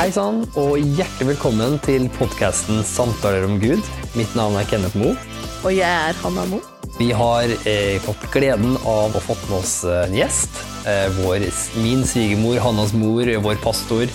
Hei 0.00 0.08
sann, 0.08 0.46
og 0.56 0.78
hjertelig 0.80 1.34
velkommen 1.34 1.74
til 1.84 2.06
podkasten 2.14 2.78
Samtaler 2.88 3.42
om 3.44 3.58
Gud. 3.60 3.84
Mitt 4.16 4.32
navn 4.32 4.54
er 4.56 4.64
Kenneth 4.64 4.96
Moe. 4.96 5.12
Og 5.60 5.74
jeg 5.76 5.84
er 5.84 6.16
Hanna 6.22 6.46
Mo. 6.48 6.62
Vi 6.96 7.10
har 7.12 7.50
eh, 7.68 7.98
fått 8.00 8.22
gleden 8.32 8.78
av 8.88 9.12
å 9.12 9.20
fått 9.20 9.42
med 9.50 9.58
oss 9.58 9.74
eh, 9.84 10.06
en 10.06 10.16
gjest. 10.16 10.56
Eh, 10.88 11.04
vår, 11.18 11.44
min 11.84 12.00
svigermor, 12.08 12.56
Hannas 12.64 12.94
mor, 12.96 13.28
vår 13.44 13.60
pastor, 13.60 14.06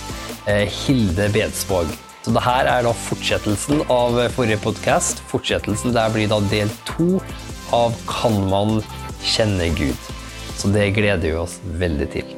eh, 0.50 0.64
Hilde 0.80 1.28
Bedsvåg. 1.36 1.92
Så 2.24 2.34
det 2.34 2.42
her 2.42 2.66
er 2.72 2.82
da 2.88 2.94
fortsettelsen 3.04 3.84
av 3.86 4.18
eh, 4.24 4.32
forrige 4.34 4.58
podkast. 4.64 5.22
Fortsettelsen 5.30 5.94
der 5.94 6.10
blir 6.10 6.26
da 6.34 6.40
del 6.50 6.74
to 6.90 7.22
av 7.70 7.94
Kan 8.10 8.42
man 8.50 8.80
kjenne 9.22 9.70
Gud? 9.78 10.10
Så 10.58 10.74
det 10.74 10.88
gleder 10.98 11.28
vi 11.28 11.38
oss 11.46 11.60
veldig 11.78 12.10
til. 12.18 12.34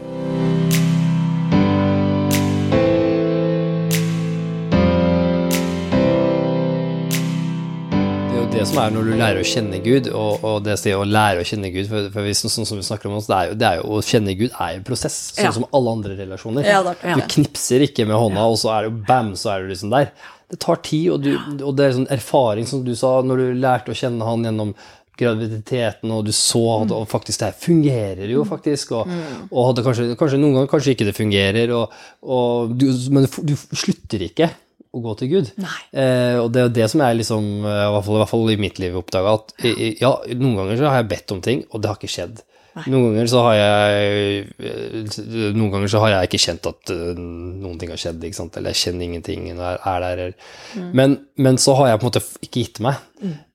Det 8.78 8.84
er 8.86 8.94
når 8.94 9.08
du 9.10 9.12
lærer 9.18 9.42
å 9.42 9.48
kjenne 9.50 9.80
Gud, 9.84 10.08
og, 10.14 10.46
og 10.46 10.64
det 10.66 10.78
å 10.94 11.04
lære 11.04 11.42
å 11.42 11.48
kjenne 11.48 11.70
Gud 11.74 11.90
for, 11.90 12.08
for 12.14 12.28
hvis, 12.28 12.42
sånn 12.46 12.68
som 12.68 12.80
vi 12.80 12.86
snakker 12.86 13.10
om 13.10 13.18
oss, 13.18 13.28
det 13.30 13.36
er, 13.38 13.50
jo, 13.50 13.58
det 13.58 13.68
er 13.68 13.80
jo 13.80 13.98
Å 13.98 14.02
kjenne 14.06 14.36
Gud 14.38 14.50
er 14.54 14.74
jo 14.74 14.80
en 14.80 14.88
prosess, 14.88 15.18
sånn 15.34 15.48
Ja. 15.48 15.54
som 15.58 15.66
alle 15.74 15.94
andre 15.98 16.18
relasjoner. 16.18 16.66
Ja, 16.68 16.82
det 16.86 16.96
ja. 17.02 17.16
Du 17.18 17.24
knipser 17.34 17.84
ikke 17.88 18.06
med 18.08 18.18
hånda, 18.18 18.46
og 18.46 18.58
så 18.62 18.72
er 18.74 18.86
det 18.86 18.92
jo 18.92 19.00
bam, 19.08 19.32
så 19.38 19.54
er 19.54 19.64
du 19.66 19.72
liksom 19.74 19.94
der. 19.94 20.12
Det 20.48 20.60
tar 20.64 20.78
tid, 20.86 21.10
og, 21.12 21.26
du, 21.26 21.34
og 21.60 21.74
det 21.76 21.84
er 21.88 21.98
sånn 21.98 22.12
erfaring, 22.14 22.68
som 22.70 22.86
du 22.86 22.94
sa, 22.96 23.18
når 23.26 23.42
du 23.42 23.58
lærte 23.60 23.92
å 23.92 23.98
kjenne 23.98 24.24
han 24.24 24.46
gjennom 24.48 24.72
graviditeten, 25.18 26.12
og 26.14 26.28
du 26.28 26.32
så 26.36 26.62
at 26.76 26.92
og 26.94 27.08
faktisk 27.10 27.42
det 27.42 27.50
her 27.50 27.58
fungerer 27.58 28.30
jo 28.30 28.44
faktisk, 28.46 28.94
og, 28.96 29.10
og 29.50 29.70
hadde 29.72 29.84
kanskje, 29.86 30.06
kanskje 30.20 30.38
noen 30.40 30.54
ganger 30.60 30.70
kanskje 30.70 30.94
ikke 30.94 31.08
det 31.08 31.16
fungerer, 31.16 31.74
og, 31.74 31.96
og 32.22 32.74
du, 32.78 32.86
men 33.14 33.26
du 33.26 33.54
slutter 33.58 34.28
ikke 34.28 34.52
å 34.94 35.02
gå 35.04 35.16
til 35.20 35.28
Gud. 35.28 35.52
Eh, 35.92 36.36
og 36.40 36.52
det 36.52 36.62
er 36.64 36.68
det 36.80 36.90
som 36.90 37.00
jeg 37.04 37.18
liksom, 37.20 37.48
eh, 37.64 37.86
i 37.86 37.92
hvert 37.94 38.04
fall, 38.06 38.14
i 38.16 38.22
hvert 38.24 38.32
fall 38.34 38.50
i 38.50 38.56
mitt 38.56 38.78
liv 38.78 38.96
oppdaga, 38.96 39.34
at 39.34 39.52
i- 39.64 39.96
ja, 40.00 40.14
noen 40.34 40.56
ganger 40.56 40.76
så 40.80 40.88
har 40.90 41.02
jeg 41.02 41.10
bedt 41.14 41.32
om 41.32 41.40
ting, 41.44 41.64
og 41.72 41.82
det 41.82 41.88
har 41.90 41.96
ikke 42.00 42.14
skjedd. 42.16 42.42
Noen 42.86 43.08
ganger 43.10 43.26
så 43.26 43.40
har 43.42 43.54
jeg 43.58 44.52
eh, 44.62 45.50
Noen 45.56 45.70
ganger 45.72 45.88
så 45.90 45.98
har 46.04 46.10
jeg 46.12 46.28
ikke 46.28 46.38
kjent 46.44 46.66
at 46.70 46.90
eh, 46.94 47.18
noen 47.18 47.78
ting 47.80 47.90
har 47.90 47.98
skjedd, 47.98 48.22
ikke 48.22 48.38
sant? 48.38 48.56
eller 48.56 48.70
jeg 48.70 48.82
kjenner 48.84 49.06
ingenting, 49.08 49.48
når 49.56 49.64
er, 49.72 49.80
er 49.82 50.00
der. 50.04 50.18
eller- 50.28 50.92
Men, 50.94 51.16
men 51.36 51.56
så 51.58 51.74
har 51.76 51.88
jeg 51.88 51.98
på 52.00 52.06
en 52.06 52.10
måte 52.12 52.22
ikke 52.46 52.60
gitt 52.62 52.78
meg, 52.84 52.94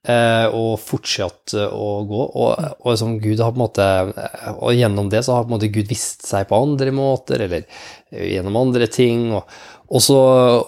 eh, 0.04 0.48
og 0.52 0.76
fortsatt 0.84 1.54
å 1.72 1.88
gå. 2.09 2.22
Og, 2.36 2.76
og 2.84 2.98
som 3.00 3.16
Gud 3.23 3.39
har 3.39 3.54
på 3.54 3.61
en 3.61 3.64
måte 3.64 3.88
Og 4.59 4.73
gjennom 4.76 5.09
det 5.09 5.23
så 5.23 5.38
har 5.38 5.45
på 5.45 5.54
en 5.54 5.58
måte 5.59 5.72
Gud 5.72 5.88
vist 5.88 6.26
seg 6.28 6.50
på 6.50 6.59
andre 6.61 6.92
måter, 6.92 7.39
eller 7.48 7.64
gjennom 8.11 8.58
andre 8.59 8.88
ting. 8.92 9.31
og 9.31 9.48
og 9.94 10.02
så, 10.02 10.16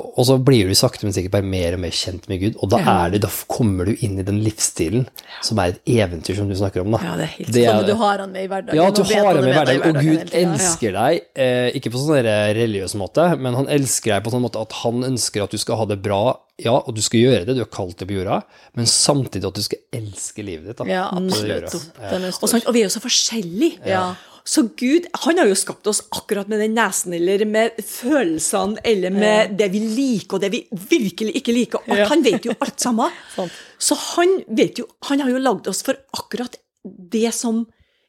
og 0.05 0.25
så 0.27 0.35
blir 0.45 0.67
du 0.69 0.75
sakte, 0.77 1.01
men 1.07 1.13
sikkert 1.15 1.33
bare 1.33 1.47
mer 1.49 1.73
og 1.73 1.79
mer 1.81 1.93
kjent 1.97 2.27
med 2.29 2.43
Gud. 2.43 2.57
Og 2.61 2.69
da, 2.69 2.77
er 2.77 3.15
det, 3.15 3.21
da 3.23 3.29
kommer 3.49 3.87
du 3.89 3.95
inn 4.05 4.19
i 4.21 4.25
den 4.27 4.37
livsstilen 4.45 5.07
som 5.43 5.57
er 5.63 5.73
et 5.73 5.79
eventyr, 5.95 6.37
som 6.37 6.49
du 6.51 6.53
snakker 6.59 6.83
om. 6.85 6.93
Da. 6.93 6.99
Ja, 7.01 7.15
det 7.17 7.25
er 7.25 7.31
helt 7.39 7.51
Det 7.55 7.63
er- 7.65 7.79
sånn. 7.79 7.87
Du 7.89 7.95
har 8.03 8.21
han 8.21 8.31
med 8.35 8.45
i 8.45 8.49
hverdagen. 8.51 8.77
Ja, 8.77 8.85
at 8.91 8.95
du 8.95 9.03
har 9.03 9.25
han 9.33 9.41
med 9.41 9.49
i 9.49 9.57
hverdagen, 9.57 9.81
og 9.89 10.01
Gud 10.05 10.35
elsker 10.43 10.93
deg. 10.99 11.21
Eh, 11.35 11.71
ikke 11.79 11.89
på 11.95 12.03
sånn 12.03 12.21
religiøs 12.59 12.93
måte, 13.01 13.25
men 13.39 13.57
han 13.57 13.67
elsker 13.67 14.13
deg 14.13 14.23
på 14.27 14.35
sånn 14.35 14.45
måte 14.45 14.61
at 14.61 14.77
han 14.83 15.01
ønsker 15.09 15.43
at 15.47 15.49
du 15.51 15.57
skal 15.57 15.81
ha 15.81 15.85
det 15.89 16.01
bra, 16.05 16.21
ja, 16.61 16.77
og 16.77 16.93
du 16.95 17.01
skal 17.01 17.19
gjøre 17.19 17.45
det, 17.49 17.55
du 17.57 17.61
er 17.65 17.71
kalt 17.73 17.97
det 17.97 18.07
på 18.07 18.15
jorda, 18.19 18.43
men 18.77 18.85
samtidig 18.85 19.49
at 19.49 19.57
du 19.57 19.61
skal 19.65 19.79
elske 19.91 20.45
livet 20.45 20.69
ditt. 20.69 20.77
Da, 20.77 20.85
Ja, 20.85 21.09
absolutt. 21.11 21.73
Og, 21.73 22.53
og 22.61 22.73
vi 22.73 22.81
er 22.85 22.87
jo 22.87 22.93
så 22.93 23.01
forskjellige. 23.03 23.81
Ja. 23.89 24.13
Så 24.45 24.61
Gud 24.77 25.07
han 25.23 25.39
har 25.41 25.49
jo 25.49 25.57
skapt 25.57 25.87
oss 25.89 26.03
akkurat 26.13 26.49
med 26.51 26.61
den 26.61 26.75
nesen, 26.77 27.15
eller 27.17 27.41
med 27.49 27.79
følelsene, 27.81 28.77
eller 28.85 29.13
med 29.13 29.55
det 29.57 29.71
vi 29.73 29.81
liker, 29.81 30.37
og 30.37 30.43
det 30.43 30.51
vi 30.53 30.61
virkelig 30.91 31.33
ikke 31.39 31.55
liker. 31.55 31.87
Ja. 31.89 32.05
Han 32.11 32.21
vet 32.25 32.45
jo 32.45 32.53
alt 32.61 32.83
sammen. 32.83 33.15
Så 33.85 33.97
han 34.15 34.37
vet 34.47 34.77
jo 34.79 34.85
Han 35.09 35.19
har 35.19 35.33
jo 35.33 35.41
lagd 35.41 35.67
oss 35.67 35.81
for 35.83 35.97
akkurat 36.15 36.55
det 36.85 37.33
som 37.35 37.65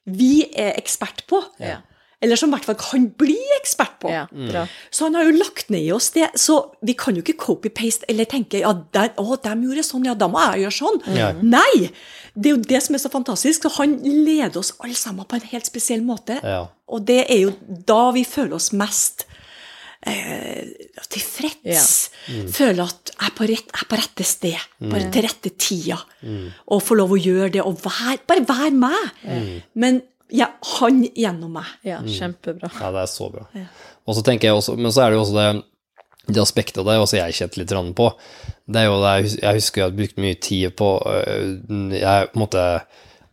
vi 0.07 0.45
er 0.55 0.77
ekspert 0.77 1.25
på. 1.27 1.41
Ja. 1.59 1.81
Eller 2.17 2.39
som 2.39 2.49
i 2.49 2.55
hvert 2.55 2.65
fall 2.65 2.77
kan 2.81 3.03
bli 3.19 3.37
ekspert 3.59 3.99
på. 4.01 4.09
Ja, 4.09 4.23
bra. 4.31 4.63
Så 4.89 5.05
han 5.05 5.17
har 5.19 5.27
jo 5.27 5.35
lagt 5.37 5.69
ned 5.69 5.85
i 5.85 5.91
oss 5.93 6.09
det. 6.15 6.31
Så 6.41 6.55
vi 6.81 6.95
kan 6.97 7.13
jo 7.13 7.21
ikke 7.21 7.37
copy-paste 7.43 8.09
eller 8.09 8.25
tenke 8.29 8.63
ja, 8.63 8.71
der, 8.95 9.11
å, 9.21 9.37
de 9.37 9.53
gjorde 9.67 9.85
sånn, 9.85 10.07
ja, 10.09 10.15
da 10.17 10.29
må 10.31 10.41
jeg 10.47 10.65
gjøre 10.65 10.77
sånn. 10.79 10.97
Mm. 11.05 11.43
Nei! 11.53 11.91
Det 12.33 12.49
er 12.49 12.55
jo 12.55 12.63
det 12.73 12.81
som 12.85 12.97
er 12.97 13.03
så 13.05 13.13
fantastisk. 13.13 13.67
Så 13.67 13.73
han 13.77 13.99
leder 14.01 14.57
oss 14.63 14.73
alle 14.81 14.97
sammen 14.97 15.29
på 15.29 15.37
en 15.37 15.45
helt 15.53 15.69
spesiell 15.69 16.01
måte. 16.05 16.39
Ja. 16.41 16.63
Og 16.89 17.05
det 17.05 17.23
er 17.27 17.43
jo 17.45 17.53
da 17.67 18.07
vi 18.17 18.25
føler 18.25 18.57
oss 18.57 18.71
mest 18.73 19.27
eh, 20.01 20.73
tilfreds. 21.13 21.95
Føler 22.25 22.81
at 22.87 23.13
jeg 23.13 23.29
er 23.29 23.37
på, 23.37 23.49
rett, 23.53 23.71
jeg 23.73 23.85
er 23.85 23.93
på 23.93 24.01
rette 24.01 24.25
sted, 24.25 24.67
på 24.81 25.05
til 25.13 25.29
rette 25.29 25.53
tida. 25.53 26.01
Og 26.65 26.81
får 26.81 27.03
lov 27.05 27.13
å 27.13 27.21
gjøre 27.21 27.53
det, 27.59 27.61
og 27.61 27.77
vær, 27.85 28.17
bare 28.25 28.47
være 28.49 28.77
meg. 28.81 29.65
Men 29.77 30.01
ja, 30.33 30.49
han 30.79 31.01
gjennom 31.15 31.55
meg. 31.57 31.71
Ja, 31.87 32.01
kjempebra. 32.03 32.69
Ja, 32.79 32.91
det 32.95 33.05
er 33.05 33.09
så 33.11 33.29
bra. 33.31 33.47
Og 34.07 34.17
så 34.17 34.23
tenker 34.25 34.49
jeg 34.49 34.59
også, 34.59 34.77
Men 34.79 34.93
så 34.93 35.05
er 35.05 35.11
det 35.11 35.19
jo 35.19 35.23
også 35.23 35.37
det, 35.37 35.47
det 36.27 36.43
aspektet, 36.43 36.83
har 36.83 37.01
også 37.01 37.19
jeg 37.19 37.37
kjent 37.39 37.57
litt 37.59 37.73
på. 37.95 38.11
Det 38.67 38.81
er 38.81 38.87
jo 38.89 39.01
det, 39.03 39.17
jeg 39.39 39.59
husker 39.59 39.81
jeg 39.81 39.89
hadde 39.89 39.99
brukt 40.01 40.17
mye 40.19 40.39
tid 40.43 40.71
på 40.75 40.87
øh, 41.07 41.93
Jeg 41.95 42.31
på 42.31 42.35
en 42.35 42.43
måte 42.43 42.63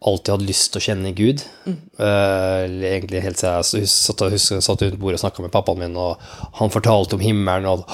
alltid 0.05 0.35
hadde 0.35 0.47
lyst 0.47 0.69
til 0.71 0.81
å 0.81 0.85
kjenne 0.85 1.15
Gud. 1.17 1.43
Mm. 1.65 1.77
eller 1.97 2.91
egentlig 2.91 3.23
helt 3.25 3.41
siden 3.41 3.81
jeg 3.81 3.89
satt, 3.89 4.23
satt 4.67 4.83
rundt 4.85 4.99
bordet 5.01 5.17
og 5.17 5.23
snakka 5.23 5.45
med 5.47 5.53
pappaen 5.55 5.81
min, 5.81 5.97
og 5.97 6.21
han 6.61 6.73
fortalte 6.75 7.17
om 7.17 7.25
himmelen. 7.25 7.71
Og, 7.71 7.87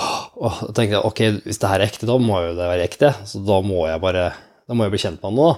og 0.43 0.59
da 0.66 0.75
tenkte 0.75 0.97
jeg 0.97 1.06
ok, 1.06 1.22
hvis 1.47 1.62
det 1.62 1.71
her 1.71 1.78
er 1.78 1.87
ekte, 1.87 2.10
da 2.10 2.19
må 2.19 2.43
jo 2.43 2.56
det 2.59 2.66
være 2.72 2.89
ekte. 2.89 3.12
Så 3.31 3.44
da 3.47 3.60
må 3.62 3.84
jeg 3.87 4.03
bare 4.03 4.33
da 4.71 4.77
må 4.78 4.87
jeg 4.87 4.94
bli 4.94 5.03
kjent 5.03 5.22
med 5.22 5.33
han 5.33 5.39
nå. 5.39 5.49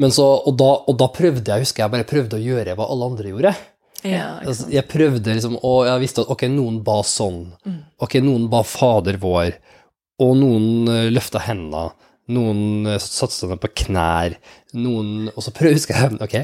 Men 0.00 0.14
så, 0.14 0.26
og, 0.46 0.54
da, 0.60 0.70
og 0.86 0.96
da 1.00 1.10
prøvde 1.12 1.50
jeg, 1.50 1.66
husker 1.66 1.84
jeg 1.84 1.94
bare 1.94 2.08
prøvde 2.08 2.38
å 2.38 2.42
gjøre 2.44 2.76
hva 2.78 2.88
alle 2.92 3.10
andre 3.12 3.32
gjorde. 3.32 3.54
Ja, 4.06 4.38
jeg 4.72 4.86
prøvde 4.88 5.34
liksom, 5.36 5.58
og 5.66 5.82
jeg 5.84 6.00
visste 6.04 6.22
at 6.24 6.30
ok, 6.32 6.46
noen 6.52 6.78
ba 6.84 7.00
sånn. 7.04 7.42
Ok, 8.00 8.16
noen 8.24 8.46
ba 8.52 8.62
Fader 8.64 9.18
vår, 9.20 9.58
og 10.24 10.36
noen 10.40 10.88
uh, 10.88 11.08
løfta 11.12 11.42
hendene. 11.44 11.90
Noen 12.32 12.88
uh, 12.88 12.96
satte 13.02 13.34
seg 13.34 13.52
ned 13.52 13.60
på 13.60 13.72
knær. 13.82 14.38
Noen, 14.78 15.28
og 15.34 15.44
så 15.44 15.52
prøvde 15.56 15.76
husker 15.80 15.98
jeg, 15.98 16.20
ok, 16.24 16.38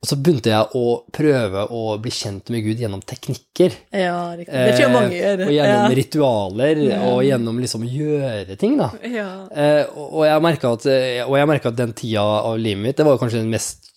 og 0.00 0.08
så 0.08 0.16
begynte 0.16 0.48
jeg 0.48 0.70
å 0.80 0.84
prøve 1.12 1.66
å 1.76 1.98
bli 2.00 2.10
kjent 2.10 2.48
med 2.48 2.64
Gud 2.64 2.78
gjennom 2.80 3.02
teknikker. 3.04 3.74
Ja, 3.92 4.32
riktig. 4.32 4.48
Det 4.54 4.70
tror 4.78 4.80
jeg 4.86 4.94
mange 4.94 5.12
Eh, 5.12 5.20
gjør. 5.20 5.42
Og 5.44 5.52
gjennom 5.52 5.90
Ja. 5.90 5.96
ritualer, 5.98 6.80
og 7.10 7.18
gjennom 7.26 7.60
liksom 7.60 7.84
å 7.84 7.90
gjøre 7.92 8.56
ting, 8.58 8.78
da. 8.78 8.90
Ja. 9.04 9.28
Eh, 9.52 9.84
og 9.94 10.24
jeg 10.24 10.40
merka 10.42 10.72
at, 10.72 10.86
eh, 10.86 11.20
at 11.68 11.76
den 11.76 11.92
tida 11.92 12.22
av 12.22 12.56
livet 12.58 12.82
mitt, 12.82 12.96
det 12.96 13.04
var 13.04 13.18
kanskje 13.18 13.42
den 13.44 13.50
mest 13.50 13.89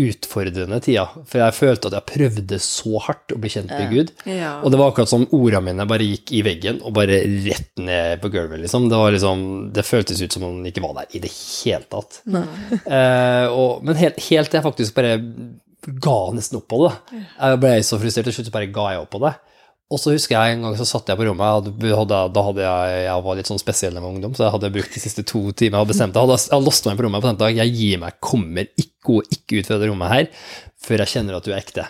utfordrende 0.00 0.78
tida. 0.82 1.04
For 1.28 1.40
jeg 1.40 1.56
følte 1.56 1.90
at 1.90 1.96
jeg 1.98 2.08
prøvde 2.10 2.58
så 2.62 3.00
hardt 3.06 3.34
å 3.34 3.38
bli 3.40 3.52
kjent 3.52 3.72
med 3.72 3.92
Gud. 3.92 4.12
Ja. 4.28 4.56
Og 4.64 4.72
det 4.72 4.80
var 4.80 4.92
akkurat 4.92 5.10
som 5.10 5.26
orda 5.36 5.60
mine 5.64 5.86
bare 5.88 6.06
gikk 6.08 6.34
i 6.36 6.42
veggen 6.46 6.80
og 6.82 6.96
bare 6.98 7.20
rett 7.46 7.70
ned 7.80 8.22
på 8.22 8.30
gulvet, 8.34 8.64
liksom. 8.64 8.88
Det, 8.90 9.00
var 9.00 9.14
liksom, 9.14 9.44
det 9.76 9.86
føltes 9.86 10.22
ut 10.22 10.36
som 10.36 10.46
om 10.48 10.58
den 10.58 10.72
ikke 10.72 10.84
var 10.84 10.98
der 11.00 11.16
i 11.16 11.22
det 11.24 11.32
hele 11.32 11.84
tatt. 11.90 12.20
Eh, 12.84 13.46
og, 13.48 13.84
men 13.86 13.98
helt, 13.98 14.20
helt 14.28 14.50
til 14.50 14.58
jeg 14.58 14.66
faktisk 14.66 14.96
bare 14.96 15.16
ga 15.84 16.18
nesten 16.34 16.58
opp 16.60 16.68
på 16.70 16.84
det. 16.84 16.94
Jeg 17.14 17.60
ble 17.62 17.74
så 17.86 17.98
frustrert, 18.00 18.28
til 18.30 18.38
slutt 18.38 18.54
bare 18.54 18.72
ga 18.74 18.94
jeg 18.94 19.04
opp 19.04 19.12
på 19.14 19.22
det. 19.24 19.34
Og 19.92 20.00
så 20.00 20.14
husker 20.14 20.32
jeg 20.32 20.54
en 20.56 20.62
gang 20.64 20.76
så 20.78 20.86
satt 20.88 21.10
jeg 21.12 21.18
på 21.20 21.26
rommet, 21.28 21.68
hadde, 21.84 22.18
da 22.32 22.42
hadde 22.46 22.64
jeg, 22.64 23.00
jeg 23.04 23.24
var 23.26 23.36
litt 23.36 23.50
sånn 23.50 23.60
spesiell 23.60 23.98
med 23.98 24.08
ungdom, 24.08 24.32
så 24.34 24.46
jeg 24.46 24.54
hadde 24.56 24.70
brukt 24.74 24.96
de 24.96 25.02
siste 25.02 25.24
to 25.28 25.42
timene 25.52 25.82
og 25.84 25.90
bestemt 25.90 26.16
Jeg 26.16 26.24
hadde, 26.24 26.38
jeg 26.50 26.64
låst 26.64 26.88
meg 26.88 26.96
på 26.98 27.04
rommet 27.04 27.20
og 27.20 27.26
bestemt 27.26 27.44
at 27.44 27.58
jeg 27.60 27.74
gir 27.76 28.00
meg, 28.00 28.16
kommer 28.24 28.70
ikke, 28.80 29.20
ikke 29.36 29.60
ut 29.60 29.68
fra 29.68 29.78
det 29.82 29.90
rommet 29.90 30.14
her 30.14 30.30
før 30.84 31.04
jeg 31.04 31.12
kjenner 31.12 31.36
at 31.36 31.44
du 31.46 31.52
er 31.52 31.60
ekte. 31.60 31.84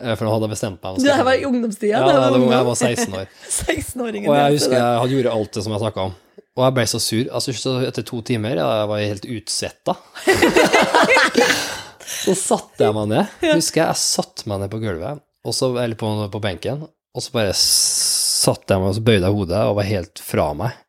Eh, 0.00 0.12
For 0.16 0.26
nå 0.26 0.32
hadde 0.32 0.48
jeg 0.48 0.54
bestemt 0.56 0.80
meg. 0.84 0.98
Det 1.04 1.12
her 1.12 1.28
var 1.28 1.36
i 1.38 1.44
ungdomstida? 1.48 2.00
Ja, 2.00 2.08
var, 2.08 2.36
ungdom. 2.36 2.52
jeg 2.56 2.68
var 2.70 2.80
16 2.80 3.18
år. 3.20 3.30
16-åringen. 3.60 4.30
Og 4.32 4.36
jeg 4.40 4.56
husker 4.56 4.76
jeg 4.76 5.02
hadde 5.02 5.18
gjort 5.18 5.30
alt 5.36 5.52
det 5.56 5.66
som 5.66 5.76
jeg 5.76 5.84
snakka 5.84 6.08
om. 6.08 6.16
Og 6.56 6.64
jeg 6.64 6.76
ble 6.78 6.86
så 6.88 7.00
sur. 7.04 7.22
Altså, 7.36 7.54
så 7.60 7.76
etter 7.84 8.04
to 8.08 8.22
timer 8.24 8.56
jeg 8.56 8.90
var 8.90 9.00
jeg 9.00 9.12
helt 9.12 9.28
utsvetta. 9.38 9.96
så 12.24 12.36
satte 12.36 12.86
jeg 12.88 12.96
meg 12.96 13.10
ned. 13.12 13.34
Husker 13.52 13.82
jeg 13.82 13.88
jeg 13.92 14.00
satte 14.02 14.48
meg 14.48 14.62
ned 14.64 14.72
på 14.72 14.80
gulvet, 14.84 15.20
så, 15.52 15.70
eller 15.78 15.98
på, 16.00 16.10
på 16.32 16.40
benken, 16.42 16.86
og 17.16 17.24
så 17.24 17.32
bare 17.32 17.52
satte 17.56 18.74
jeg 18.74 18.82
meg 18.82 18.92
og 18.92 18.98
så 18.98 19.04
bøyde 19.06 19.24
jeg 19.24 19.36
hodet 19.38 19.60
og 19.70 19.78
var 19.78 19.88
helt 19.88 20.20
fra 20.22 20.50
meg. 20.58 20.82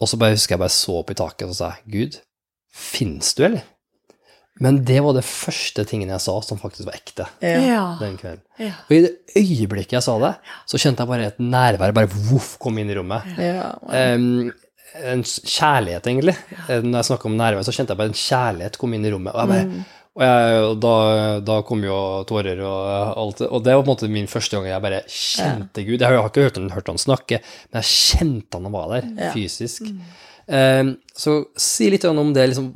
Og 0.00 0.10
så 0.10 0.18
bare 0.20 0.36
husker 0.36 0.54
jeg 0.54 0.62
bare 0.62 0.74
så 0.76 1.00
opp 1.00 1.10
i 1.10 1.16
taket 1.18 1.48
og 1.50 1.56
sa 1.58 1.72
Gud, 1.90 2.20
fins 2.76 3.32
du, 3.34 3.42
eller? 3.48 3.64
Men 4.62 4.78
det 4.88 5.02
var 5.04 5.12
det 5.12 5.24
første 5.26 5.84
tingen 5.88 6.08
jeg 6.14 6.22
sa 6.24 6.34
som 6.44 6.60
faktisk 6.60 6.86
var 6.88 6.96
ekte 6.96 7.26
Ja. 7.44 7.82
Den 8.00 8.14
kvelden. 8.16 8.44
Ja. 8.60 8.72
Og 8.86 8.94
i 8.96 9.02
det 9.04 9.10
øyeblikket 9.36 9.98
jeg 9.98 10.06
sa 10.06 10.14
det, 10.22 10.32
så 10.70 10.80
kjente 10.80 11.04
jeg 11.04 11.10
bare 11.10 11.26
et 11.32 11.42
nærvær 11.42 11.92
bare 11.96 12.22
voff 12.30 12.54
kom 12.62 12.78
inn 12.80 12.92
i 12.92 12.96
rommet. 12.96 13.26
Ja. 13.36 13.74
Um, 13.84 14.54
en 14.96 15.22
kjærlighet, 15.26 16.06
egentlig. 16.08 16.36
Når 16.70 16.94
jeg 16.94 17.08
snakker 17.10 17.28
om 17.28 17.36
nærvær, 17.36 17.66
så 17.66 17.74
kjente 17.74 17.92
jeg 17.92 18.00
bare 18.00 18.12
en 18.14 18.20
kjærlighet 18.22 18.78
kom 18.80 18.94
inn 18.96 19.04
i 19.04 19.12
rommet. 19.12 19.34
Og 19.34 19.42
jeg 19.42 19.50
bare, 19.52 19.84
Og, 20.16 20.22
jeg, 20.24 20.60
og 20.64 20.76
da, 20.80 20.92
da 21.44 21.58
kom 21.68 21.82
jo 21.84 21.96
tårer 22.28 22.60
og 22.64 23.18
alt. 23.20 23.42
Og 23.50 23.64
det 23.64 23.74
var 23.76 23.82
på 23.82 23.90
en 23.90 23.92
måte 23.92 24.08
min 24.12 24.28
første 24.32 24.56
gang 24.56 24.70
jeg 24.70 24.84
bare 24.86 25.00
kjente 25.12 25.84
Gud. 25.84 26.00
Jeg 26.00 26.08
har 26.08 26.30
ikke 26.30 26.46
hørt 26.46 26.56
han, 26.56 26.70
hørt 26.72 26.88
han 26.88 27.00
snakke, 27.02 27.42
men 27.68 27.82
jeg 27.82 27.90
kjente 27.92 28.60
han 28.62 28.72
var 28.72 28.88
der, 28.94 29.10
Ja. 29.18 29.32
fysisk. 29.36 29.90
Eh, 30.48 30.94
så 31.18 31.36
si 31.58 31.90
litt 31.92 32.04
om 32.08 32.32
det, 32.32 32.48
liksom 32.52 32.70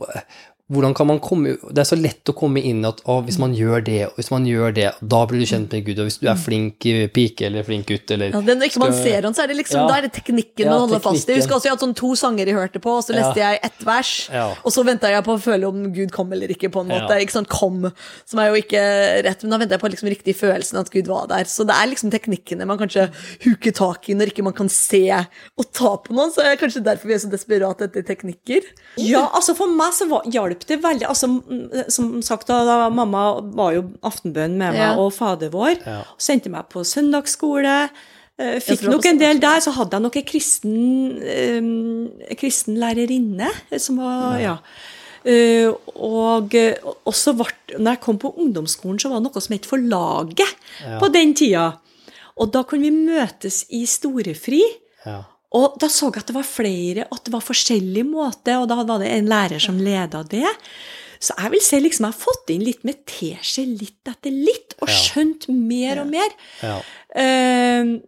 hvordan 0.70 0.94
kan 0.94 1.06
man 1.10 1.18
komme 1.20 1.56
Det 1.74 1.78
er 1.82 1.88
så 1.88 1.96
lett 1.98 2.30
å 2.30 2.34
komme 2.36 2.60
inn 2.62 2.84
at 2.86 3.00
å, 3.10 3.16
hvis 3.26 3.38
man 3.42 3.52
gjør 3.56 3.82
det, 3.84 3.98
og 4.06 4.14
hvis 4.20 4.30
man 4.30 4.44
gjør 4.46 4.74
det, 4.76 4.86
da 5.02 5.20
blir 5.26 5.40
du 5.42 5.46
kjent 5.50 5.72
med 5.74 5.84
Gud. 5.86 5.98
Og 5.98 6.06
hvis 6.08 6.18
du 6.22 6.28
er 6.30 6.38
flink 6.38 6.86
pike 7.14 7.46
eller 7.48 7.66
flink 7.66 7.88
gutt 7.90 8.10
eller 8.14 8.30
Ja, 8.34 8.40
det, 8.40 8.56
når 8.60 8.70
ikke 8.70 8.82
man 8.84 8.94
ser 8.94 9.26
han, 9.26 9.34
så 9.34 9.42
er 9.44 9.50
det 9.52 9.56
liksom, 9.58 9.80
Ja. 9.80 9.86
da 9.88 9.96
er 9.98 10.02
det 10.06 10.12
teknikken 10.14 10.64
Ja, 10.64 10.70
man 10.70 10.84
holder 10.86 11.02
fast 11.04 11.28
i. 11.28 11.32
Jeg 11.34 11.42
husker 11.42 11.56
også 11.58 11.68
jeg 11.68 11.74
hadde 11.74 11.86
sånn 11.86 11.96
to 11.98 12.12
sanger 12.16 12.46
jeg 12.46 12.54
hørte 12.56 12.80
på, 12.82 12.94
og 13.00 13.04
så 13.04 13.16
leste 13.16 13.36
Ja. 13.42 13.50
jeg 13.52 13.60
ett 13.70 13.84
vers, 13.84 14.12
Ja. 14.32 14.46
og 14.64 14.70
så 14.72 14.84
venta 14.86 15.10
jeg 15.10 15.24
på 15.24 15.34
å 15.34 15.40
føle 15.42 15.66
om 15.68 15.92
Gud 15.92 16.12
kom 16.12 16.32
eller 16.32 16.48
ikke, 16.48 16.70
på 16.70 16.80
en 16.82 16.88
måte. 16.88 17.10
Ja. 17.10 17.18
Ikke 17.26 17.36
sånn 17.40 17.48
kom, 17.50 17.92
som 18.24 18.38
er 18.38 18.48
jo 18.54 18.62
ikke 18.62 19.24
rett, 19.26 19.42
men 19.42 19.50
da 19.50 19.58
venta 19.58 19.74
jeg 19.74 19.80
på 19.82 19.90
liksom 19.90 20.08
riktig 20.08 20.36
følelsen 20.36 20.78
at 20.78 20.90
Gud 20.90 21.06
var 21.10 21.26
der. 21.26 21.44
Så 21.50 21.66
det 21.66 21.74
er 21.74 21.90
liksom 21.90 22.10
teknikkene 22.14 22.66
man 22.66 22.78
kanskje 22.78 23.10
huker 23.42 23.72
tak 23.74 24.08
i 24.08 24.14
når 24.14 24.30
ikke 24.32 24.44
man 24.44 24.52
kan 24.54 24.68
se 24.68 25.02
og 25.10 25.72
ta 25.72 25.96
på 25.96 26.14
noen, 26.14 26.30
så 26.30 26.44
er 26.44 26.54
det 26.54 26.60
kanskje 26.62 26.84
derfor 26.84 27.08
vi 27.10 27.14
er 27.14 27.18
så 27.24 27.30
desperate 27.30 27.88
etter 27.90 28.02
teknikker. 28.06 28.62
Ja, 28.98 29.26
altså 29.34 29.56
for 29.56 29.66
meg 29.66 29.92
så 29.96 30.08
var, 30.08 30.22
hjalp 30.30 30.59
det 30.68 30.82
veldig. 30.82 31.06
altså 31.08 31.26
mm, 31.28 31.88
Som 31.88 32.22
sagt, 32.22 32.46
da, 32.48 32.64
da 32.64 32.88
mamma 32.90 33.40
var 33.54 33.72
jo 33.76 33.82
aftenbønn 34.02 34.56
med 34.58 34.72
meg, 34.72 34.80
Ja. 34.80 34.94
og 34.98 35.12
Fader 35.12 35.50
vår. 35.50 35.76
Ja. 35.86 35.98
og 36.00 36.18
Sendte 36.20 36.50
meg 36.50 36.68
på 36.68 36.84
søndagsskole. 36.84 37.90
eh, 38.38 38.58
Fikk 38.60 38.82
nok 38.88 39.04
en 39.06 39.18
del 39.18 39.40
der. 39.40 39.60
Så 39.60 39.70
hadde 39.76 39.92
jeg 39.96 40.02
nok 40.02 40.16
en 40.16 40.24
kristen, 40.24 40.78
um, 41.60 42.08
kristen 42.36 42.76
lærerinne 42.80 43.50
som 43.78 43.96
var 43.98 44.38
Ja. 44.40 44.56
Uh, 45.20 45.74
og 46.00 46.54
eh, 46.54 46.74
også 47.04 47.34
vart, 47.36 47.54
når 47.78 47.90
jeg 47.92 48.00
kom 48.00 48.16
på 48.18 48.30
ungdomsskolen, 48.40 48.98
så 48.98 49.10
var 49.10 49.20
det 49.20 49.26
noe 49.28 49.40
som 49.44 49.52
het 49.52 49.66
Forlaget 49.68 50.54
på 50.98 51.10
den 51.12 51.34
tida. 51.34 51.74
Og 52.40 52.48
da 52.54 52.62
kunne 52.64 52.88
vi 52.88 52.90
møtes 52.90 53.66
i 53.70 53.84
storefri. 53.84 54.62
ja. 55.04 55.22
Og 55.58 55.76
da 55.82 55.88
så 55.90 56.10
jeg 56.10 56.22
at 56.22 56.30
det 56.30 56.36
var 56.36 56.46
flere, 56.46 57.06
og 57.08 57.18
at 57.18 57.26
det 57.26 57.34
var 57.34 57.44
forskjellig 57.44 58.04
måte, 58.06 58.54
og 58.60 58.68
da 58.70 58.78
var 58.82 59.02
det 59.02 59.10
en 59.16 59.30
lærer 59.30 59.62
som 59.62 59.80
leda 59.82 60.22
det. 60.30 60.46
Så 61.20 61.34
jeg 61.36 61.52
vil 61.52 61.64
se 61.64 61.80
liksom 61.82 62.06
jeg 62.06 62.14
har 62.14 62.22
fått 62.22 62.52
inn 62.54 62.62
litt 62.64 62.84
med 62.86 63.02
teskje 63.08 63.66
litt 63.68 64.08
etter 64.08 64.32
litt, 64.32 64.76
og 64.80 64.92
skjønt 64.94 65.48
mer 65.52 66.04
og 66.04 66.12
mer. 66.12 66.38
ja. 66.62 66.78
Eh, 67.18 67.98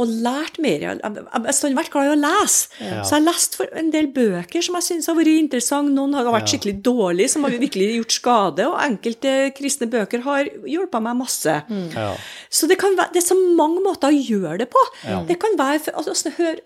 og 0.00 0.08
lært 0.24 0.56
mer. 0.62 0.80
Jeg 0.80 1.00
har 1.04 1.52
stadig 1.52 1.76
vært 1.76 1.90
glad 1.92 2.06
i 2.08 2.12
å 2.14 2.16
lese. 2.16 2.70
Ja. 2.80 3.02
Så 3.04 3.18
jeg 3.18 3.18
har 3.18 3.26
lest 3.26 3.58
en 3.76 3.90
del 3.92 4.06
bøker 4.14 4.64
som 4.64 4.78
jeg 4.78 4.86
syns 4.86 5.08
har 5.10 5.18
vært 5.18 5.32
interessante. 5.36 5.92
Noen 5.92 6.16
har 6.16 6.30
vært 6.32 6.48
skikkelig 6.48 6.78
dårlige, 6.86 7.32
som 7.34 7.44
har 7.44 7.52
virkelig 7.60 7.88
gjort 7.98 8.16
skade. 8.16 8.68
Og 8.70 8.78
enkelte 8.80 9.34
kristne 9.58 9.90
bøker 9.92 10.24
har 10.24 10.48
hjulpet 10.48 11.04
meg 11.04 11.18
masse. 11.20 11.58
ja. 11.68 12.12
Så 12.52 12.68
det, 12.68 12.76
kan 12.80 12.96
være, 12.96 13.12
det 13.14 13.22
er 13.22 13.26
så 13.26 13.36
mange 13.36 13.80
måter 13.84 14.12
å 14.12 14.16
gjøre 14.16 14.58
det 14.62 14.68
på. 14.72 14.80
Ja. 15.08 15.20
Det 15.28 15.38
kan 15.40 15.54
være 15.60 15.82
for, 15.84 16.00
altså, 16.00 16.32
hør, 16.38 16.58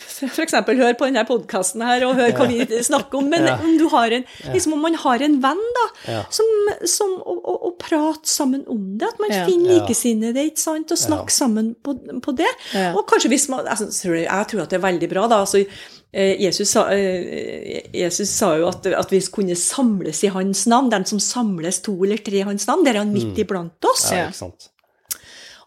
for, 0.00 0.44
eksempel 0.44 0.80
hør 0.80 0.94
på 1.00 1.08
denne 1.08 1.24
podkasten 1.28 1.84
her 1.84 2.04
og 2.06 2.16
hør 2.20 2.32
hva 2.36 2.46
vi 2.48 2.60
snakker 2.90 3.20
om. 3.20 3.28
Men 3.32 3.48
om, 3.54 3.72
du 3.80 3.86
har 3.92 4.12
en, 4.16 4.28
liksom, 4.52 4.76
om 4.76 4.84
man 4.84 5.00
har 5.00 5.24
en 5.24 5.40
venn 5.40 5.64
da, 5.80 5.86
som, 6.32 6.48
som 6.88 7.16
å, 7.20 7.36
å, 7.40 7.56
å 7.70 7.72
prate 7.80 8.28
sammen 8.28 8.66
om 8.68 8.84
det, 9.00 9.08
at 9.08 9.20
man 9.22 9.32
finner 9.48 9.80
likesinnede 9.80 10.48
og 10.50 10.96
snakke 10.98 11.32
sammen 11.32 11.72
på, 11.84 11.96
på 12.20 12.36
det. 12.36 12.49
Ja. 12.74 12.92
Og 12.94 13.06
kanskje 13.10 13.32
hvis 13.32 13.48
man, 13.52 13.66
altså, 13.66 13.88
jeg, 14.14 14.46
tror 14.50 14.64
at 14.64 14.70
det 14.70 14.78
er 14.78 14.84
veldig 14.84 15.08
bra. 15.10 15.26
da, 15.30 15.40
altså 15.44 15.62
eh, 15.62 16.34
Jesus 16.44 16.74
sa, 16.76 16.86
eh, 16.94 17.90
Jesus 17.94 18.28
sa 18.28 18.54
jo 18.60 18.68
at, 18.70 18.86
at 18.86 19.12
vi 19.12 19.20
kunne 19.32 19.56
samles 19.58 20.24
i 20.24 20.32
hans 20.34 20.66
navn. 20.70 20.90
Den 20.92 21.06
som 21.08 21.22
samles 21.22 21.82
to 21.86 21.96
eller 22.04 22.22
tre 22.24 22.42
i 22.42 22.46
hans 22.46 22.66
navn, 22.70 22.84
der 22.86 22.98
er 22.98 23.04
han 23.04 23.14
midt 23.14 23.38
iblant 23.38 23.90
oss. 23.92 24.10
ja. 24.12 24.28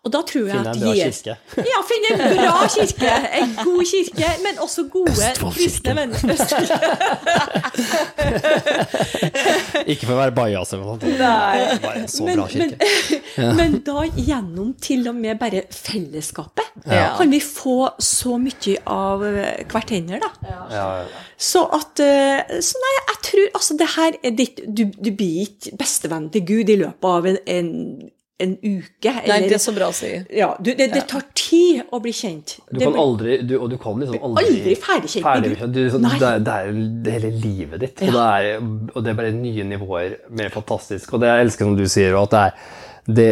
Og 0.03 0.11
da 0.11 0.19
tror 0.27 0.49
jeg 0.49 0.51
Finne 0.51 0.71
en 0.73 0.81
bra 0.83 0.93
kirke. 0.99 1.33
Ja, 1.71 1.77
finne 1.87 2.09
en 2.11 2.19
bra 2.35 2.67
kirke. 2.73 3.11
En 3.39 3.53
god 3.63 3.83
kirke, 3.87 4.27
men 4.43 4.57
også 4.65 4.83
gode 4.91 5.15
kristne 5.55 5.93
venner. 5.95 6.19
Ikke 9.87 10.05
for 10.07 10.13
å 10.15 10.17
være 10.19 10.33
bajas 10.35 10.73
eller 10.75 10.83
noe 10.83 10.97
sånt. 10.97 11.03
Nei. 11.19 11.77
Bare 11.83 11.99
en 12.01 12.07
så 12.11 12.23
Men, 12.27 12.37
bra 12.41 12.47
kirke. 12.51 12.77
men, 13.37 13.55
men 13.59 13.71
da 13.87 13.97
gjennom 14.17 14.69
til 14.83 15.07
og 15.11 15.15
med 15.19 15.39
bare 15.41 15.61
fellesskapet 15.73 16.65
Ja. 16.89 17.13
kan 17.17 17.29
vi 17.31 17.39
få 17.43 17.89
så 18.01 18.37
mye 18.41 18.75
av 18.89 19.23
eh, 19.27 19.63
hverandre, 19.71 20.19
da. 20.23 20.29
Ja, 20.73 20.87
Så 21.37 21.61
at 21.75 21.99
eh, 22.03 22.39
Så 22.63 22.73
nei, 22.81 22.93
jeg 22.99 23.17
tror 23.29 23.47
altså 23.59 23.73
det 23.79 23.89
her 23.95 24.11
er 24.23 24.31
ditt 24.37 24.57
Du, 24.67 24.83
du 24.89 25.11
blir 25.15 25.41
ikke 25.47 25.77
bestevenn 25.79 26.29
til 26.33 26.43
Gud 26.47 26.69
i 26.73 26.77
løpet 26.81 27.09
av 27.09 27.25
en, 27.29 27.37
en, 27.47 27.69
en 28.43 28.53
uke. 28.59 29.11
Nei, 29.13 29.23
eller- 29.25 29.47
det 29.49 29.57
er 29.57 29.63
så 29.63 29.73
bra 29.75 29.87
å 29.91 29.95
si. 29.97 30.11
ja, 30.37 30.51
du, 30.59 30.71
det, 30.77 30.89
det 30.93 31.03
tar 31.11 31.25
tid 31.37 31.83
å 31.91 31.99
bli 32.03 32.13
kjent. 32.15 32.57
Du 32.69 32.79
kan 32.83 32.95
aldri, 33.03 33.39
du, 33.47 33.57
og 33.59 33.69
du 33.73 33.77
kan 33.81 33.99
liksom 34.03 34.19
aldri 34.29 34.45
aldri 34.51 34.77
ferdig 34.83 35.11
kjent 35.15 35.27
med 35.29 35.49
Gud. 35.49 35.65
Du, 35.75 35.81
sånn, 35.95 36.07
det, 36.21 36.31
det 36.45 36.55
er 36.59 37.17
hele 37.17 37.33
livet 37.43 37.83
ditt, 37.87 38.05
og, 38.07 38.15
det 38.15 38.29
er, 38.29 38.63
og 38.93 39.01
det 39.03 39.13
er 39.13 39.19
bare 39.23 39.35
nye 39.35 39.67
nivåer 39.73 40.17
mer 40.35 40.53
fantastisk. 40.53 41.13
Og 41.15 41.23
det 41.23 41.31
jeg 41.33 41.47
elsker 41.47 41.69
som 41.71 41.77
du 41.79 41.85
sier, 41.89 42.17
at 42.21 42.33
det 42.37 42.47
er 42.47 42.81
det, 43.03 43.29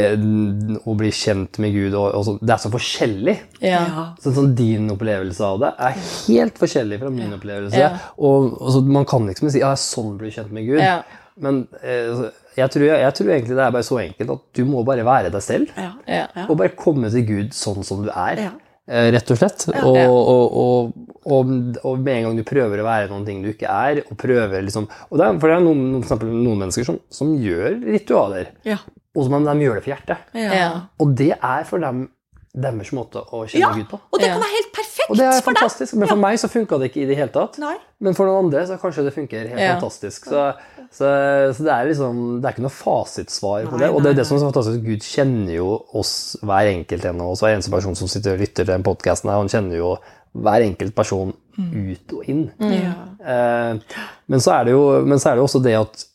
å 0.83 0.93
bli 0.99 1.11
kjent 1.15 1.55
med 1.63 1.71
Gud 1.71 1.93
og, 1.95 2.09
og 2.17 2.25
så, 2.27 2.33
Det 2.41 2.51
er 2.55 2.59
så 2.59 2.71
forskjellig. 2.73 3.35
Ja. 3.63 3.79
Ja. 3.87 4.03
Sånn, 4.19 4.35
sånn 4.35 4.49
Din 4.57 4.89
opplevelse 4.91 5.45
av 5.47 5.61
det 5.63 5.69
er 5.87 5.95
helt 6.27 6.59
forskjellig 6.59 6.99
fra 6.99 7.11
min 7.13 7.31
opplevelse. 7.37 7.79
Ja. 7.79 7.93
Og, 8.19 8.51
og 8.59 8.73
så 8.75 8.81
Man 8.83 9.07
kan 9.07 9.29
liksom 9.29 9.51
si 9.53 9.63
ja, 9.63 9.71
sånn 9.79 10.17
blir 10.19 10.31
du 10.31 10.35
kjent 10.35 10.51
med 10.55 10.67
Gud. 10.67 10.81
Ja. 10.83 10.97
Men 11.37 11.67
eh, 11.83 12.09
altså, 12.09 12.31
jeg, 12.57 12.69
tror, 12.73 12.83
jeg 12.89 13.13
tror 13.13 13.29
egentlig 13.31 13.55
det 13.55 13.63
er 13.65 13.71
bare 13.77 13.83
så 13.87 13.99
enkelt 14.01 14.29
at 14.35 14.41
du 14.57 14.65
må 14.65 14.83
bare 14.87 15.05
være 15.07 15.31
deg 15.31 15.41
selv. 15.45 15.71
Ja. 15.77 15.91
Ja. 16.07 16.25
Og 16.49 16.57
bare 16.59 16.75
komme 16.75 17.09
til 17.13 17.23
Gud 17.27 17.53
sånn 17.55 17.83
som 17.87 18.03
du 18.03 18.09
er. 18.11 18.41
Ja. 18.49 18.51
Eh, 18.91 19.11
Rett 19.15 19.31
og 19.31 19.37
slett. 19.39 19.67
Og, 19.71 19.95
Ja. 19.95 20.07
og, 20.09 20.55
og, 20.61 20.93
og, 21.31 21.51
og 21.85 21.99
med 22.01 22.15
en 22.17 22.23
gang 22.25 22.37
du 22.39 22.43
prøver 22.43 22.81
å 22.81 22.87
være 22.87 23.09
noen 23.11 23.25
ting 23.25 23.43
du 23.43 23.51
ikke 23.53 23.69
er, 23.69 24.01
og 24.09 24.17
prøver 24.17 24.63
liksom 24.65 24.87
og 25.09 25.17
det 25.19 25.27
er, 25.27 25.37
For 25.39 25.47
det 25.47 25.57
er 25.59 25.67
noen, 25.67 25.83
for 26.01 26.07
eksempel, 26.07 26.31
noen 26.33 26.63
mennesker 26.65 26.87
som, 26.89 26.97
som 27.13 27.35
gjør 27.37 27.77
ritualer, 27.85 28.49
Ja. 28.67 28.79
og 29.15 29.27
som 29.29 29.45
de 29.45 29.53
gjør 29.63 29.77
det 29.77 29.83
for 29.85 29.93
hjertet. 29.93 30.25
Ja. 30.35 30.71
Og 30.99 31.13
det 31.15 31.31
er 31.37 31.63
for 31.69 31.79
dem 31.79 32.09
deres 32.51 32.89
måte 32.91 33.21
å 33.31 33.45
kjenne 33.47 33.61
Ja, 33.63 33.69
Gud 33.77 33.87
på. 33.93 33.99
Og 34.11 34.19
det 34.19 34.27
kan 34.33 34.41
være 34.43 34.55
helt 34.57 34.73
perfekt 34.75 35.07
Og 35.13 35.15
det 35.15 35.23
er 35.23 35.37
for 35.37 35.53
deg. 35.53 35.61
fantastisk. 35.61 35.93
Men 36.01 36.09
for 36.11 36.19
meg 36.19 36.39
så 36.41 36.49
funka 36.51 36.79
det 36.81 36.89
ikke 36.91 37.03
i 37.05 37.07
det 37.07 37.15
hele 37.21 37.31
tatt. 37.31 37.55
Nei. 37.63 37.77
Men 38.03 38.17
for 38.17 38.27
noen 38.27 38.49
andre 38.49 38.65
så 38.67 38.75
kanskje 38.81 39.05
det 39.07 39.13
funker 39.15 39.45
helt 39.53 39.61
Ja. 39.61 39.77
fantastisk. 39.77 40.25
Så, 40.27 40.49
så, 40.91 41.07
så 41.55 41.63
det 41.63 41.71
er 41.71 41.87
liksom 41.87 42.17
Det 42.41 42.47
er 42.49 42.55
ikke 42.55 42.65
noe 42.65 42.75
fasitsvar 42.75 43.67
på 43.71 43.77
det. 43.79 43.89
Og 43.95 44.03
det 44.03 44.11
er 44.11 44.17
det 44.19 44.25
som 44.27 44.35
er 44.37 44.43
fantastisk. 44.49 44.81
Gud 44.83 45.05
kjenner 45.07 45.53
jo 45.55 45.69
oss, 45.97 46.13
hver 46.43 46.71
enkelt 46.73 47.07
en 47.07 47.21
av 47.23 47.31
oss. 47.31 47.43
Hver 47.45 47.55
eneste 47.55 47.71
person 47.71 47.95
som 47.95 48.11
sitter 48.11 48.35
og 48.35 48.43
lytter 48.43 48.65
til 48.65 48.73
den 48.73 48.83
podkasten, 48.85 49.31
han 49.31 49.51
kjenner 49.51 49.79
jo 49.79 49.93
hver 50.31 50.63
enkelt 50.63 50.95
person 50.95 51.31
ut 51.59 52.15
og 52.15 52.27
inn. 52.31 52.45
Ja. 52.59 52.93
Eh, 53.19 54.01
men, 54.31 54.43
så 54.43 54.55
er 54.57 54.67
det 54.67 54.75
jo, 54.75 54.83
men 55.07 55.19
så 55.19 55.31
er 55.31 55.37
det 55.37 55.43
jo 55.43 55.47
også 55.49 55.63
det 55.63 55.77
at 55.79 56.05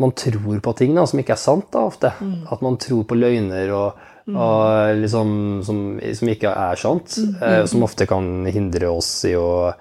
man 0.00 0.14
tror 0.16 0.60
på 0.64 0.72
ting 0.78 0.96
da, 0.96 1.04
som 1.08 1.20
ikke 1.20 1.36
er 1.36 1.40
sant 1.40 1.68
da, 1.72 1.84
ofte. 1.92 2.12
At 2.52 2.64
man 2.64 2.78
tror 2.80 3.04
på 3.08 3.16
løgner 3.18 3.72
og, 3.76 4.02
og 4.32 4.96
liksom, 5.00 5.34
som, 5.66 5.82
som 6.00 6.32
ikke 6.32 6.52
er 6.52 6.80
sant. 6.80 7.18
eh, 7.36 7.64
som 7.68 7.84
ofte 7.84 8.08
kan 8.08 8.46
hindre 8.48 8.92
oss 8.96 9.12
i 9.28 9.36
å, 9.36 9.72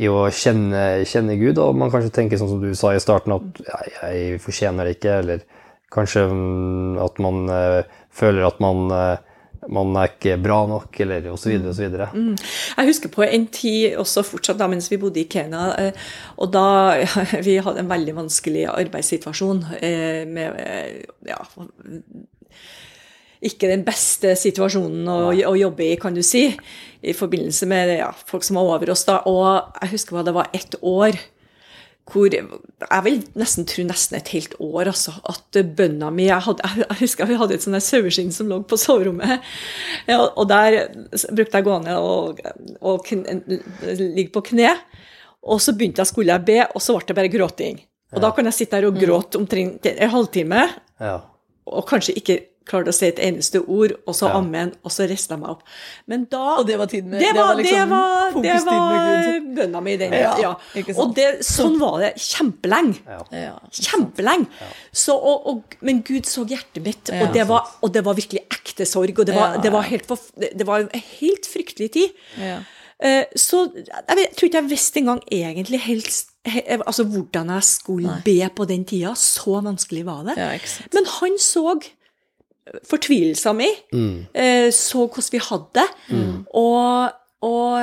i 0.00 0.08
å 0.10 0.24
kjenne, 0.34 1.04
kjenne 1.08 1.36
Gud. 1.40 1.60
Og 1.62 1.76
man 1.78 1.92
kanskje 1.92 2.14
tenker 2.14 2.40
sånn 2.40 2.50
som 2.54 2.62
du 2.62 2.72
sa 2.78 2.94
i 2.94 3.02
starten, 3.02 3.36
at 3.36 3.62
ja, 3.66 3.82
jeg 4.08 4.40
fortjener 4.42 4.88
det 4.88 4.96
ikke. 4.98 5.20
Eller 5.22 5.44
kanskje 5.94 6.26
mm, 6.30 6.98
at 7.04 7.22
man 7.22 7.46
uh, 7.50 8.00
føler 8.14 8.46
at 8.48 8.58
man, 8.62 8.90
uh, 8.90 9.68
man 9.70 9.94
er 10.00 10.10
ikke 10.10 10.36
bra 10.42 10.64
nok, 10.70 10.98
eller 11.04 11.30
osv. 11.32 11.54
osv. 11.70 11.86
Jeg 11.86 12.90
husker 12.90 13.12
på 13.14 13.24
en 13.26 13.48
tid 13.54 13.96
også 14.02 14.26
fortsatt 14.26 14.60
da 14.60 14.68
mens 14.70 14.90
vi 14.92 15.00
bodde 15.00 15.22
i 15.22 15.28
Kenya, 15.30 15.70
eh, 15.80 16.10
og 16.36 16.50
da 16.52 16.66
vi 17.46 17.60
hadde 17.62 17.84
en 17.84 17.92
veldig 17.92 18.18
vanskelig 18.18 18.66
arbeidssituasjon 18.74 19.64
med 20.34 20.60
ja, 21.30 21.40
ikke 23.44 23.68
den 23.70 23.84
beste 23.86 24.32
situasjonen 24.40 25.08
å, 25.10 25.18
å 25.50 25.54
jobbe 25.58 25.84
i, 25.90 25.98
kan 26.00 26.16
du 26.16 26.22
si, 26.24 26.46
i 27.04 27.12
forbindelse 27.16 27.68
med 27.68 27.92
ja, 27.98 28.08
folk 28.28 28.44
som 28.46 28.56
var 28.60 28.70
over 28.78 28.94
oss 28.94 29.04
da. 29.08 29.20
Og 29.28 29.78
jeg 29.82 29.92
husker 29.94 30.16
hva 30.16 30.24
det 30.26 30.34
var 30.36 30.50
ett 30.56 30.76
år 30.80 31.20
hvor 32.04 32.28
Jeg 32.28 33.00
vil 33.06 33.14
nesten 33.40 33.64
tro 33.64 33.80
nesten 33.88 34.18
et 34.18 34.28
helt 34.34 34.52
år, 34.60 34.90
altså. 34.90 35.14
At 35.24 35.56
bønna 35.76 36.10
mi 36.12 36.26
Jeg, 36.26 36.36
hadde, 36.44 36.68
jeg 36.82 36.98
husker 37.00 37.30
vi 37.30 37.38
hadde 37.40 37.56
et 37.56 37.64
sånt 37.64 37.80
saueskinn 37.80 38.28
som 38.34 38.50
lå 38.50 38.58
på 38.68 38.76
soverommet. 38.76 39.40
Ja, 40.10 40.18
og 40.26 40.44
der 40.50 40.76
brukte 41.32 41.56
jeg 41.56 41.64
å 41.64 41.68
gå 41.70 41.78
ned 41.86 41.96
og, 41.96 42.42
og 42.84 43.08
ligge 43.96 44.28
på 44.36 44.44
kne. 44.50 44.74
Og 45.48 45.62
så 45.64 45.72
begynte 45.76 46.04
jeg 46.04 46.12
skulle 46.12 46.36
jeg 46.36 46.44
be, 46.44 46.58
og 46.76 46.84
så 46.84 46.98
ble 46.98 47.08
det 47.08 47.16
bare 47.22 47.32
gråting. 47.32 47.80
Og 48.14 48.20
da 48.22 48.30
kan 48.36 48.46
jeg 48.52 48.58
sitte 48.60 48.78
der 48.78 48.90
og 48.90 49.00
gråte 49.00 49.40
omtrent 49.40 49.88
en 49.90 50.12
halvtime, 50.12 50.60
Ja. 51.00 51.16
og 51.66 51.88
kanskje 51.88 52.14
ikke 52.20 52.36
klarte 52.66 52.88
å 52.92 52.94
si 52.96 53.06
et 53.06 53.18
eneste 53.18 53.60
ord, 53.68 53.92
og 54.06 54.14
så 54.14 54.28
Ja. 54.28 54.38
ammen, 54.38 54.72
og 54.84 54.90
så 54.90 55.06
jeg 55.36 55.40
meg 55.40 55.50
opp. 55.50 55.62
Men 56.06 56.24
da 56.30 56.56
Og 56.58 56.66
det 56.66 56.78
var 56.78 56.86
tiden 56.86 57.10
med 57.10 57.20
det 57.20 57.34
var, 57.34 57.54
det 57.56 57.64
liksom 57.64 57.90
det 58.42 58.64
var 58.66 59.34
med 59.34 59.56
bønna 59.56 59.82
mi, 59.82 59.96
den. 59.96 60.12
Ja, 60.12 60.36
Ja. 60.40 60.54
Og 60.96 61.14
det, 61.14 61.44
sånn 61.44 61.78
var 61.80 62.00
det 62.00 62.14
kjempelenge. 62.16 63.00
Ja. 63.32 63.58
Kjempelenge. 63.70 64.46
Så, 64.92 65.12
og, 65.14 65.46
og, 65.46 65.76
men 65.82 66.02
Gud 66.02 66.24
så 66.26 66.44
hjertet 66.46 66.82
mitt, 66.84 67.08
Ja, 67.12 67.26
og, 67.26 67.32
det 67.34 67.46
var, 67.48 67.68
og 67.82 67.92
det 67.92 68.04
var 68.04 68.14
virkelig 68.14 68.44
ekte 68.50 68.86
sorg. 68.86 69.18
Og 69.18 69.26
det 69.26 69.34
var, 69.34 69.54
Ja, 69.56 69.60
det 69.60 69.72
var, 69.72 69.82
helt, 69.82 70.08
det 70.40 70.52
det 70.58 70.66
var 70.66 70.78
en 70.80 70.90
helt 71.20 71.46
fryktelig 71.46 71.90
tid. 71.92 72.10
Ja. 72.38 72.58
Eh, 73.00 73.24
Så 73.36 73.66
jeg, 73.74 74.16
vet, 74.16 74.28
jeg 74.28 74.36
tror 74.36 74.48
ikke 74.48 74.60
jeg 74.62 74.70
visste 74.70 75.00
engang 75.02 75.20
egentlig 75.30 75.80
helst 75.80 76.30
he, 76.46 76.60
altså 76.86 77.04
hvordan 77.04 77.48
jeg 77.54 77.62
skulle 77.64 78.22
be 78.24 78.50
på 78.54 78.66
den 78.68 78.84
tida. 78.84 79.14
Så 79.16 79.60
vanskelig 79.64 80.04
var 80.06 80.22
det. 80.24 80.36
Ja. 80.38 80.58
Men 80.92 81.04
han 81.20 81.38
så 81.38 81.80
fortvilelsen 82.88 83.56
min, 83.56 83.74
Mm. 83.92 84.26
eh, 84.34 84.70
så 84.72 85.06
hvordan 85.08 85.32
vi 85.32 85.38
hadde 85.38 85.68
det. 85.74 85.88
Og, 86.54 87.10
og, 87.44 87.78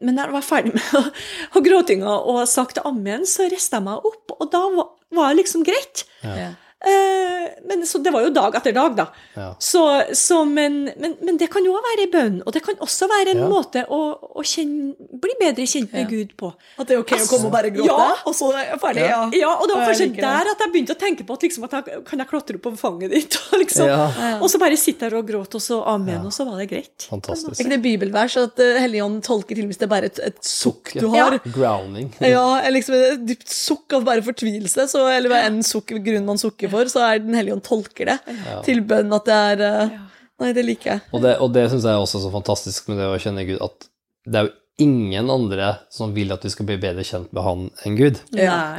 men 0.00 0.16
da 0.16 0.26
jeg 0.28 0.32
var 0.36 0.46
ferdig 0.46 0.74
med 0.74 0.82
å- 1.00 1.12
å 1.58 1.62
gråtinga 1.66 2.16
og 2.30 2.46
sagt 2.48 2.78
ammen, 2.84 3.26
så 3.26 3.48
reiste 3.50 3.76
jeg 3.76 3.84
meg 3.88 4.06
opp, 4.06 4.36
og 4.40 4.50
da 4.52 4.60
var, 4.76 4.88
var 5.12 5.28
det 5.34 5.42
liksom 5.44 5.64
greit. 5.66 6.04
Ja. 6.22 6.52
Eh, 6.80 7.48
men 7.68 7.82
så 7.86 7.98
det 8.00 8.08
var 8.14 8.22
jo 8.24 8.30
dag 8.32 8.54
etter 8.56 8.72
dag, 8.72 8.94
da. 8.96 9.04
Ja. 9.36 9.48
Så, 9.60 9.82
så, 10.16 10.38
men, 10.48 10.78
men, 10.96 11.16
men 11.20 11.36
det 11.36 11.50
kan 11.52 11.64
jo 11.66 11.74
òg 11.76 11.84
være 11.84 12.06
bønn, 12.12 12.38
og 12.46 12.54
det 12.56 12.62
kan 12.64 12.78
også 12.80 13.08
være 13.10 13.34
en 13.34 13.42
Ja. 13.42 13.48
måte 13.52 13.82
å, 13.92 13.98
å 14.40 14.42
kjenne, 14.44 14.94
bli 15.20 15.34
bedre 15.40 15.66
kjent 15.68 15.92
med 15.92 16.06
Ja. 16.06 16.08
Gud 16.08 16.32
på. 16.40 16.50
At 16.80 16.88
det 16.88 16.96
er 16.96 17.02
ok 17.02 17.12
å 17.18 17.26
komme 17.28 17.50
og 17.50 17.52
bare 17.52 17.70
gråte, 17.74 17.90
Ja. 17.92 18.14
og 18.24 18.34
så 18.36 18.48
er 18.56 18.64
jeg 18.70 18.80
ferdig? 18.80 19.04
Ja. 19.10 19.20
Ja, 19.36 19.50
og 19.60 19.68
det 19.68 19.76
var 19.76 19.90
kanskje 19.90 20.06
liker 20.08 20.24
det. 20.24 20.30
der 20.30 20.52
at 20.54 20.64
jeg 20.64 20.72
begynte 20.72 20.96
å 20.96 21.00
tenke 21.04 21.26
på 21.28 21.36
at, 21.36 21.44
liksom, 21.46 21.66
at 21.68 21.76
jeg, 21.76 22.00
kan 22.08 22.18
jeg 22.24 22.30
klatre 22.32 22.56
opp 22.56 22.64
på 22.64 22.72
fanget 22.80 23.10
ditt, 23.12 23.36
og, 23.52 23.58
liksom, 23.60 23.86
Ja. 23.92 24.08
og 24.40 24.48
så 24.50 24.58
bare 24.64 24.80
sitte 24.80 25.04
der 25.10 25.18
og 25.20 25.28
gråte, 25.28 25.60
og 25.60 25.64
så 25.66 25.82
amen, 25.86 26.24
og 26.24 26.32
så 26.32 26.48
var 26.48 26.58
det 26.64 26.68
greit. 26.72 27.06
Fantastisk. 27.12 27.60
Er 27.60 27.64
ikke 27.66 27.74
det 27.76 27.82
bibelvers 27.84 28.38
at 28.40 28.56
uh, 28.64 28.80
Helligånden 28.80 29.20
tolker 29.26 29.54
til 29.60 29.68
hvis 29.68 29.76
det 29.80 29.84
er 29.88 29.92
bare 29.92 30.08
et, 30.10 30.18
et 30.32 30.40
sukk 30.48 30.94
du 30.96 31.08
har? 31.12 31.36
Grounding. 31.52 32.08
Ja, 32.24 32.46
liksom 32.72 32.96
et 32.96 33.24
dypt 33.28 33.52
sukk 33.52 33.92
av 34.00 34.04
bare 34.08 34.24
fortvilelse, 34.24 34.88
så, 34.88 35.04
eller 35.12 35.28
hva 35.32 35.44
enn 35.44 35.60
sukk, 35.66 35.92
grunn 36.00 36.24
man 36.24 36.40
sukker 36.40 36.69
for, 36.72 36.90
så 36.92 37.02
er 37.06 37.20
Den 37.24 37.36
hellige 37.38 37.58
ånd 37.58 37.66
tolker 37.66 38.12
det 38.12 38.18
til 38.66 38.82
bønn 38.86 39.12
at 39.16 39.28
det 39.28 39.40
er 39.50 39.66
uh, 39.66 39.98
Nei, 40.40 40.54
det 40.56 40.62
liker 40.64 40.94
jeg. 40.94 41.00
Og 41.12 41.20
det, 41.20 41.34
og 41.44 41.50
det 41.52 41.66
syns 41.68 41.84
jeg 41.84 41.92
er 41.92 42.00
også 42.00 42.22
så 42.22 42.30
fantastisk 42.32 42.86
med 42.88 42.96
det 42.96 43.10
å 43.12 43.18
kjenne 43.20 43.44
Gud, 43.44 43.58
at 43.60 43.90
det 44.24 44.38
er 44.40 44.46
jo 44.46 44.54
ingen 44.80 45.28
andre 45.28 45.74
som 45.92 46.14
vil 46.16 46.32
at 46.32 46.44
vi 46.46 46.52
skal 46.54 46.64
bli 46.70 46.78
bedre 46.80 47.04
kjent 47.04 47.32
med 47.36 47.44
Han 47.44 47.66
enn 47.84 47.98
Gud. 47.98 48.22
Ja. 48.32 48.78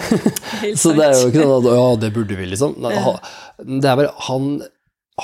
Helt 0.64 0.80
Så 0.82 0.96
det 0.98 1.06
er 1.06 1.20
jo 1.20 1.30
ikke 1.30 1.44
sånn 1.46 1.54
at 1.60 1.70
ja, 1.78 1.88
det 2.02 2.10
burde 2.16 2.38
vi, 2.40 2.48
liksom. 2.50 2.74
Nei, 2.82 2.96
Det 3.62 3.92
er 3.92 4.00
bare 4.00 4.16
han 4.26 4.48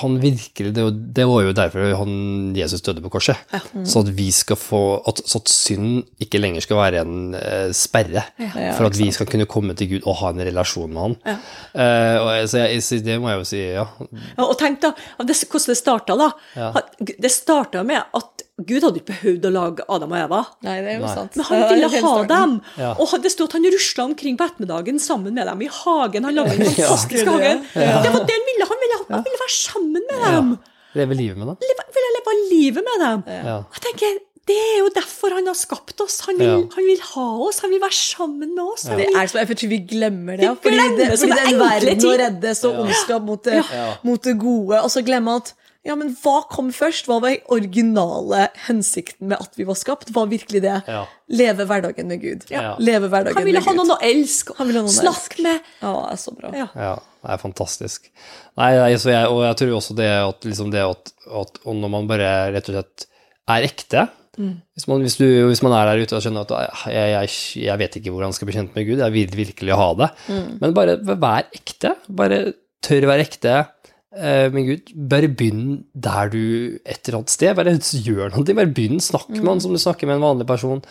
han 0.01 0.17
virkelig, 0.21 0.71
det, 0.75 0.85
det 1.15 1.25
var 1.29 1.43
jo 1.45 1.53
derfor 1.57 1.93
han, 1.99 2.15
Jesus 2.57 2.83
døde 2.85 3.03
på 3.03 3.11
korset. 3.17 3.39
Så 3.87 4.03
at 4.05 4.11
vi 4.17 4.27
skal 4.35 4.59
få, 4.59 4.81
at, 5.09 5.21
så 5.25 5.41
at 5.41 5.51
synd 5.51 6.23
ikke 6.23 6.41
lenger 6.41 6.65
skal 6.65 6.79
være 6.79 7.03
en 7.05 7.35
eh, 7.37 7.69
sperre. 7.75 8.25
Ja, 8.39 8.71
for 8.77 8.89
at 8.89 8.97
vi 8.99 9.09
skal 9.15 9.29
kunne 9.29 9.49
komme 9.49 9.77
til 9.77 9.91
Gud 9.95 10.07
og 10.07 10.19
ha 10.21 10.33
en 10.33 10.43
relasjon 10.47 10.93
med 10.93 11.03
han. 11.03 11.17
Ja. 11.27 11.37
Eh, 11.83 12.17
og 12.23 12.49
så 12.51 12.65
jeg, 12.65 12.83
så 12.85 13.01
det 13.03 13.19
må 13.21 13.31
jeg 13.33 13.41
jo 13.41 13.47
si, 13.51 13.63
ja. 13.77 13.85
Ja, 14.37 14.47
og 14.47 14.57
tenk 14.59 14.81
da, 14.85 14.93
av 15.17 15.29
det, 15.29 15.37
hvordan 15.43 15.73
det 15.73 15.79
starta 15.79 16.19
da. 16.19 16.31
Ja. 16.57 16.73
Det 16.99 17.33
starta 17.33 17.85
med 17.87 18.17
at 18.17 18.46
Gud 18.57 18.81
hadde 18.81 18.97
ikke 18.97 19.11
behøvd 19.13 19.43
å 19.45 19.51
lage 19.53 19.83
Adam 19.93 20.11
og 20.15 20.17
Eva. 20.17 20.39
Nei, 20.65 20.77
det 20.81 20.89
er 20.89 20.95
jo 20.97 21.05
Nei. 21.05 21.13
sant. 21.13 21.35
Men 21.37 21.45
han 21.45 21.59
ville 21.69 21.89
ha 21.93 21.99
starten. 22.01 22.27
dem. 22.31 22.55
Ja. 22.81 22.93
Og 22.97 23.11
det 23.21 23.31
sto 23.31 23.45
at 23.45 23.53
han 23.53 23.67
rusla 23.69 24.05
omkring 24.09 24.37
på 24.39 24.47
ettermiddagen 24.49 24.97
sammen 24.99 25.33
med 25.37 25.45
dem 25.45 25.61
i 25.61 25.67
hagen. 25.69 26.23
Han 26.25 26.33
lagde 26.33 26.57
den 26.57 26.65
fantastiske 26.73 27.25
Ja. 27.29 27.35
hagen. 27.37 27.61
Ja. 27.75 28.01
Det 28.01 28.13
var 28.15 28.25
det 28.25 28.33
han 28.39 28.47
ville. 28.49 28.65
Han 28.71 28.81
ville, 28.85 28.97
han 29.13 29.23
ville 29.27 29.41
være 29.43 29.53
sammen 29.53 30.01
med 30.09 30.25
dem. 30.25 30.55
Leve 30.97 31.13
livet 31.19 31.37
med 31.37 31.47
dem? 31.51 31.57
Leve, 31.69 31.85
ville 31.99 32.15
leve 32.17 32.33
livet 32.49 32.83
med 32.89 33.05
dem. 33.05 33.23
Ja. 33.45 33.59
Jeg 33.77 33.85
tenker, 33.91 34.17
Det 34.47 34.55
er 34.55 34.77
jo 34.79 34.89
derfor 34.95 35.33
han 35.35 35.45
har 35.51 35.57
skapt 35.59 35.99
oss. 36.01 36.21
Han 36.25 36.37
vil, 36.39 36.47
Ja. 36.47 36.55
han 36.75 36.85
vil 36.87 37.01
ha 37.03 37.25
oss, 37.45 37.59
han 37.59 37.69
vil 37.69 37.81
være 37.81 37.91
sammen 37.93 38.55
med 38.55 38.63
oss. 38.63 38.83
Det 38.87 38.95
vil, 38.95 39.11
er 39.19 39.27
så, 39.27 39.41
jeg 39.43 39.57
tror 39.59 39.69
vi 39.73 39.79
glemmer 39.89 40.37
det. 40.39 40.47
Vi 40.63 40.69
glemmer, 40.71 40.87
Fordi, 40.87 40.97
det, 40.97 41.09
det 41.11 41.19
fordi 41.19 41.31
det 41.31 41.41
er 41.41 41.49
en 41.51 41.59
verden 41.59 42.05
å 42.07 42.13
redde 42.21 42.53
så 42.55 42.71
ondskap 42.79 43.21
mot 43.27 43.45
Ja. 43.51 43.63
mot 44.07 44.23
det 44.23 44.37
gode, 44.39 44.79
og 44.81 44.89
så 44.89 45.03
glemme 45.03 45.35
at 45.35 45.51
ja, 45.87 45.95
men 45.95 46.11
hva 46.19 46.41
kom 46.51 46.69
først? 46.75 47.07
Hva 47.07 47.19
var 47.23 47.37
originale 47.53 48.49
hensikten 48.67 49.31
med 49.31 49.39
at 49.41 49.55
vi 49.59 49.65
var 49.67 49.77
skapt? 49.79 50.11
Var 50.15 50.29
virkelig 50.31 50.61
det? 50.65 50.75
Ja. 50.87 51.05
Leve 51.31 51.67
hverdagen 51.69 52.11
med 52.11 52.21
Gud. 52.23 52.45
Ja. 52.51 52.75
Leve 52.79 53.09
hverdagen 53.11 53.39
han 53.39 53.47
ville 53.47 53.63
ha 53.63 53.75
noen 53.77 53.95
å 53.95 53.99
elske, 54.03 54.55
Han 54.59 54.69
ville 54.69 54.83
ha 54.83 54.87
noen 54.87 54.93
å 54.93 54.99
snakke 54.99 55.43
med. 55.45 55.71
Ja, 55.81 55.93
det 55.95 56.17
er 56.17 56.21
så 56.21 56.35
bra. 56.35 56.51
Ja. 56.55 56.67
Ja, 56.75 56.93
det 57.23 57.33
er 57.37 57.41
fantastisk. 57.41 58.11
Nei, 58.59 58.71
jeg, 58.75 59.01
og 59.31 59.41
jeg 59.45 59.59
tror 59.63 59.75
også 59.79 59.97
det 59.97 60.11
at, 60.19 60.47
liksom 60.47 60.71
det 60.75 60.83
at, 60.85 61.13
at 61.43 61.59
og 61.63 61.81
når 61.81 61.93
man 61.95 62.11
bare 62.11 62.31
rett 62.55 62.71
og 62.71 62.79
slett 62.79 63.07
er 63.47 63.67
ekte 63.69 64.09
hvis, 64.37 64.85
man, 64.85 65.01
hvis, 65.01 65.15
du, 65.17 65.25
hvis 65.49 65.63
man 65.65 65.73
er 65.73 65.87
der 65.89 66.03
ute 66.03 66.13
og 66.13 66.21
skjønner 66.21 66.45
at 66.45 66.51
jeg, 66.93 67.07
jeg, 67.09 67.29
jeg 67.63 67.81
vet 67.81 67.95
ikke 67.97 68.11
hvordan 68.13 68.29
jeg 68.29 68.37
skal 68.37 68.49
bli 68.49 68.57
kjent 68.59 68.75
med 68.77 68.85
Gud, 68.85 68.99
jeg 69.01 69.15
vil 69.15 69.37
virkelig 69.39 69.79
ha 69.79 69.87
det, 69.97 70.09
men 70.61 70.75
bare 70.77 70.99
vær 71.01 71.47
ekte. 71.57 71.95
Bare 72.19 72.43
tør 72.85 73.07
å 73.07 73.09
være 73.09 73.25
ekte 73.25 73.55
eh, 74.17 74.47
med 74.53 74.67
Gud. 74.67 74.91
Bare 75.13 75.29
begynn 75.29 75.83
der 75.93 76.33
du 76.33 76.41
et 76.83 77.01
eller 77.07 77.21
annet 77.21 77.33
sted. 77.33 77.55
Bare 77.57 77.77
gjør 77.77 78.33
noe. 78.33 78.45
Bare 78.57 78.73
begynn. 78.73 79.01
Snakk 79.03 79.29
med 79.33 79.47
han 79.47 79.63
som 79.63 79.75
du 79.75 79.81
snakker 79.81 80.09
med 80.09 80.19
en 80.19 80.27
vanlig 80.27 80.49
person. 80.49 80.83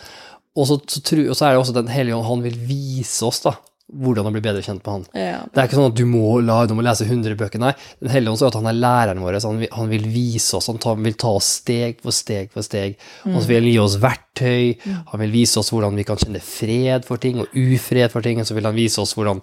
Og 0.57 0.65
så, 0.69 0.79
så, 0.89 1.01
og 1.21 1.35
så 1.37 1.47
er 1.47 1.53
det 1.53 1.61
også 1.61 1.75
Den 1.77 1.91
hellige 1.93 2.17
ånd, 2.17 2.25
han 2.25 2.45
vil 2.47 2.57
vise 2.67 3.25
oss 3.27 3.43
da, 3.45 3.53
hvordan 3.87 4.27
å 4.27 4.31
bli 4.35 4.41
bedre 4.43 4.61
kjent 4.63 4.81
med 4.83 4.91
han. 4.91 5.03
Ja. 5.15 5.39
Det 5.47 5.61
er 5.61 5.69
ikke 5.69 5.77
sånn 5.79 5.93
at 5.93 5.95
du 5.95 6.03
må, 6.09 6.41
la, 6.43 6.57
du 6.67 6.73
må 6.75 6.83
lese 6.83 7.05
100 7.07 7.37
bøker. 7.39 7.61
Nei, 7.61 7.71
Den 8.03 8.11
hellige 8.11 8.33
ånd 8.33 8.41
er 8.43 8.49
at 8.49 8.57
han 8.59 8.67
er 8.67 8.75
læreren 8.75 9.21
vår. 9.23 9.37
Han, 9.45 9.61
vil, 9.63 9.69
han 9.71 9.91
vil 9.93 10.07
vise 10.11 10.57
oss, 10.57 10.67
han 10.67 10.81
tar, 10.83 10.97
vil 10.99 11.15
ta 11.15 11.31
oss 11.39 11.53
steg 11.61 12.01
for 12.03 12.15
steg 12.15 12.51
for 12.51 12.67
steg. 12.67 12.97
han 13.23 13.39
så 13.39 13.47
vil 13.47 13.69
gi 13.71 13.77
oss 13.79 13.95
verktøy. 14.03 14.75
Han 15.13 15.23
vil 15.23 15.31
vise 15.37 15.61
oss 15.61 15.71
hvordan 15.71 15.95
vi 15.95 16.05
kan 16.07 16.19
kjenne 16.19 16.41
fred 16.43 17.07
for 17.07 17.23
ting 17.23 17.39
og 17.39 17.55
ufred 17.55 18.11
for 18.11 18.27
ting. 18.27 18.43
Så 18.43 18.57
vil 18.57 18.67
han 18.67 18.75
vise 18.75 18.99
oss 19.03 19.15
hvordan 19.15 19.39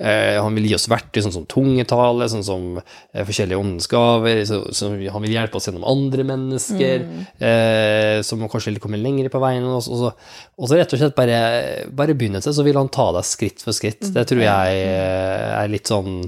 eh, 0.00 0.40
Han 0.40 0.56
vil 0.56 0.70
gi 0.70 0.78
oss 0.78 0.88
verktøy, 0.88 1.20
sånn 1.26 1.36
som 1.36 1.46
tungetale, 1.52 2.30
sånn 2.32 2.46
som 2.48 2.80
eh, 2.80 3.26
forskjellige 3.28 3.60
åndens 3.60 3.90
gaver. 3.92 4.40
Så, 4.48 4.62
så 4.72 4.88
han 4.96 5.26
vil 5.26 5.36
hjelpe 5.36 5.60
oss 5.60 5.68
gjennom 5.68 5.84
andre 5.84 6.24
mennesker, 6.32 7.06
eh, 7.44 8.24
som 8.24 8.40
kanskje 8.48 8.78
kommer 8.80 9.04
lenger 9.04 9.28
på 9.28 9.44
veien. 9.44 9.68
Og 9.68 9.84
så, 9.84 9.92
og 9.92 10.00
så, 10.00 10.42
og 10.56 10.72
så 10.72 10.80
rett 10.80 10.96
og 10.96 11.04
slett 11.04 11.18
bare, 11.18 11.38
bare 11.92 12.16
begynne 12.16 12.40
til, 12.40 12.56
så 12.56 12.64
vil 12.64 12.80
han 12.80 12.88
ta 12.88 13.10
deg 13.18 13.28
skritt 13.28 13.60
for 13.60 13.76
skritt. 13.76 13.81
Det 14.14 14.24
tror 14.30 14.42
jeg 14.44 14.82
eh, 14.86 15.48
er 15.58 15.70
litt 15.72 15.90
sånn 15.90 16.20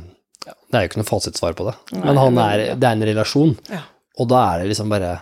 Det 0.44 0.76
er 0.76 0.84
jo 0.84 0.90
ikke 0.90 1.00
noe 1.00 1.08
fasitsvar 1.08 1.54
på 1.56 1.68
det, 1.68 1.74
men 1.96 2.18
han 2.20 2.40
er, 2.42 2.64
det 2.74 2.88
er 2.88 2.96
en 2.98 3.06
relasjon. 3.08 3.54
Og 4.20 4.28
da 4.30 4.42
er 4.52 4.62
det 4.62 4.72
liksom 4.72 4.90
bare 4.92 5.14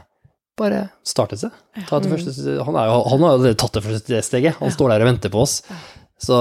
bare 0.59 0.83
starte 1.07 1.39
seg. 1.41 1.53
Ta 1.89 1.99
det 2.03 2.11
første, 2.13 2.33
han, 2.67 2.77
er 2.77 2.91
jo, 2.91 2.97
han 3.09 3.23
har 3.25 3.47
jo 3.49 3.53
tatt 3.59 3.79
det 3.79 3.85
første 3.87 4.19
steget. 4.27 4.59
Han 4.61 4.73
står 4.75 4.93
der 4.93 5.05
og 5.05 5.09
venter 5.09 5.33
på 5.33 5.41
oss. 5.47 5.63
Så 6.21 6.37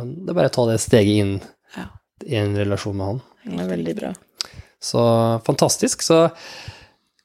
det 0.00 0.32
er 0.32 0.38
bare 0.38 0.50
å 0.50 0.54
ta 0.54 0.64
det 0.70 0.78
steget 0.82 1.20
inn 1.24 1.34
i 2.26 2.38
en 2.40 2.56
relasjon 2.56 2.96
med 2.96 3.06
han. 3.12 3.20
Det 3.44 3.64
er 3.64 3.70
veldig 3.70 3.94
bra. 3.98 4.12
Så 4.80 5.02
fantastisk. 5.46 6.02
Så 6.02 6.22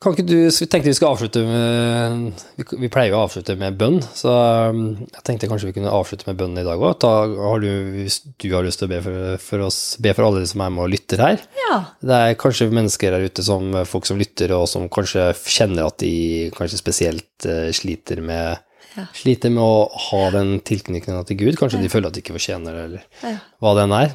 kan 0.06 0.14
ikke 0.14 0.28
du 0.30 0.38
tenkte 0.70 0.88
vi 0.92 0.96
skal 0.96 1.12
avslutte 1.16 1.42
med 1.46 2.44
Vi, 2.80 2.90
pleier 2.94 3.10
jo 3.12 3.18
å 3.18 3.24
avslutte 3.26 3.56
med 3.60 3.76
bønn, 3.80 3.98
så 4.16 4.32
um, 4.72 4.84
jeg 5.02 5.24
tenkte 5.28 5.50
kanskje 5.52 5.72
vi 5.72 5.76
kunne 5.80 5.92
avslutte 5.94 6.28
med 6.30 6.38
bønn 6.40 6.60
i 6.62 6.66
dag 6.68 6.80
òg. 6.80 7.06
Har 7.06 7.66
hvis 7.66 8.20
du 8.42 8.48
har 8.54 8.66
lyst 8.68 8.80
til 8.82 8.88
å 8.88 8.92
be 8.94 9.00
for, 9.06 9.38
for 9.44 9.66
oss, 9.68 9.80
be 10.04 10.14
for 10.16 10.28
alle 10.28 10.44
de 10.46 10.50
som 10.52 10.62
er 10.66 10.74
med 10.76 10.86
og 10.86 10.94
lytter 10.94 11.24
her. 11.26 11.42
Ja. 11.66 11.80
Det 12.06 12.20
er 12.30 12.38
kanskje 12.40 12.70
mennesker 12.72 13.16
der 13.18 13.26
ute 13.28 13.46
som 13.46 13.74
folk 13.90 14.08
som 14.08 14.22
lytter, 14.22 14.54
og 14.58 14.68
som 14.72 14.86
kanskje 14.94 15.32
kjenner 15.50 15.90
at 15.90 15.98
de 16.04 16.14
kanskje 16.56 16.80
spesielt 16.84 17.50
eh, 17.50 17.72
sliter 17.76 18.22
med 18.26 18.62
Ja. 18.96 19.04
Sliter 19.12 19.52
med 19.52 19.60
å 19.60 19.90
ha 19.92 20.20
den 20.32 20.54
tilknytningen 20.64 21.26
til 21.28 21.36
Gud. 21.42 21.58
Kanskje 21.60 21.82
de 21.82 21.90
føler 21.92 22.08
at 22.08 22.16
de 22.16 22.22
ikke 22.24 22.38
fortjener 22.38 22.78
det, 22.78 22.84
eller 22.86 23.34
Ja. 23.34 23.34
hva 23.60 23.74
det 23.76 23.84
enn 23.90 23.96
er. 23.98 24.14